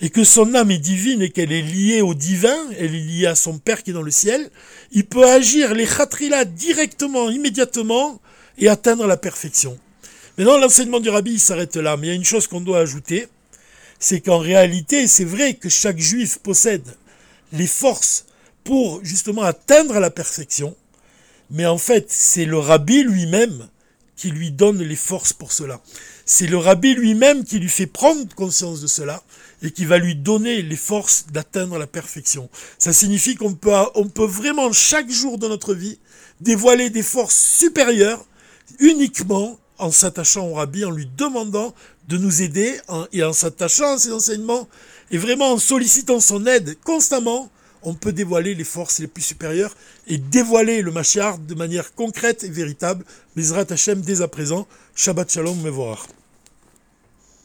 et 0.00 0.10
que 0.10 0.24
son 0.24 0.54
âme 0.54 0.70
est 0.70 0.78
divine 0.78 1.22
et 1.22 1.30
qu'elle 1.30 1.52
est 1.52 1.62
liée 1.62 2.00
au 2.02 2.14
divin, 2.14 2.56
elle 2.78 2.94
est 2.94 3.00
liée 3.00 3.26
à 3.26 3.34
son 3.34 3.58
Père 3.58 3.82
qui 3.82 3.90
est 3.90 3.94
dans 3.94 4.02
le 4.02 4.10
ciel, 4.10 4.50
il 4.92 5.04
peut 5.04 5.24
agir 5.24 5.74
les 5.74 5.86
khatrila 5.86 6.44
directement, 6.44 7.30
immédiatement, 7.30 8.20
et 8.58 8.68
atteindre 8.68 9.06
la 9.06 9.16
perfection. 9.16 9.78
Maintenant, 10.36 10.58
l'enseignement 10.58 11.00
du 11.00 11.10
rabbi 11.10 11.38
s'arrête 11.38 11.76
là, 11.76 11.96
mais 11.96 12.08
il 12.08 12.10
y 12.10 12.12
a 12.12 12.16
une 12.16 12.24
chose 12.24 12.46
qu'on 12.46 12.60
doit 12.60 12.78
ajouter, 12.78 13.28
c'est 13.98 14.20
qu'en 14.20 14.38
réalité, 14.38 15.06
c'est 15.08 15.24
vrai 15.24 15.54
que 15.54 15.68
chaque 15.68 15.98
juif 15.98 16.38
possède 16.38 16.86
les 17.52 17.66
forces 17.66 18.26
pour 18.62 19.04
justement 19.04 19.42
atteindre 19.42 19.98
la 19.98 20.10
perfection, 20.10 20.76
mais 21.50 21.66
en 21.66 21.78
fait, 21.78 22.06
c'est 22.08 22.44
le 22.44 22.58
rabbi 22.58 23.02
lui-même 23.02 23.68
qui 24.18 24.30
lui 24.30 24.50
donne 24.50 24.82
les 24.82 24.96
forces 24.96 25.32
pour 25.32 25.52
cela. 25.52 25.80
C'est 26.26 26.48
le 26.48 26.58
rabbi 26.58 26.94
lui-même 26.94 27.44
qui 27.44 27.60
lui 27.60 27.68
fait 27.68 27.86
prendre 27.86 28.34
conscience 28.34 28.80
de 28.80 28.88
cela 28.88 29.22
et 29.62 29.70
qui 29.70 29.84
va 29.84 29.96
lui 29.98 30.16
donner 30.16 30.60
les 30.60 30.76
forces 30.76 31.26
d'atteindre 31.32 31.78
la 31.78 31.86
perfection. 31.86 32.50
Ça 32.78 32.92
signifie 32.92 33.36
qu'on 33.36 33.54
peut, 33.54 33.72
on 33.94 34.08
peut 34.08 34.26
vraiment 34.26 34.72
chaque 34.72 35.08
jour 35.08 35.38
de 35.38 35.48
notre 35.48 35.72
vie 35.72 35.98
dévoiler 36.40 36.90
des 36.90 37.02
forces 37.02 37.38
supérieures 37.38 38.26
uniquement 38.80 39.58
en 39.78 39.92
s'attachant 39.92 40.48
au 40.48 40.54
rabbi, 40.54 40.84
en 40.84 40.90
lui 40.90 41.08
demandant 41.16 41.72
de 42.08 42.18
nous 42.18 42.42
aider 42.42 42.80
et 43.12 43.22
en 43.22 43.32
s'attachant 43.32 43.94
à 43.94 43.98
ses 43.98 44.12
enseignements 44.12 44.68
et 45.12 45.18
vraiment 45.18 45.52
en 45.52 45.58
sollicitant 45.58 46.18
son 46.18 46.44
aide 46.46 46.76
constamment, 46.82 47.50
on 47.82 47.94
peut 47.94 48.12
dévoiler 48.12 48.54
les 48.54 48.64
forces 48.64 48.98
les 48.98 49.06
plus 49.06 49.22
supérieures 49.22 49.74
et 50.06 50.18
dévoiler 50.18 50.82
le 50.82 50.90
Machar 50.90 51.38
de 51.38 51.54
manière 51.54 51.94
concrète 51.94 52.44
et 52.44 52.50
véritable. 52.50 53.04
Mizrat 53.36 53.66
Hashem 53.70 54.00
dès 54.00 54.20
à 54.20 54.28
présent. 54.28 54.66
Shabbat 54.94 55.30
Shalom 55.30 55.60
Mevorach. 55.60 56.17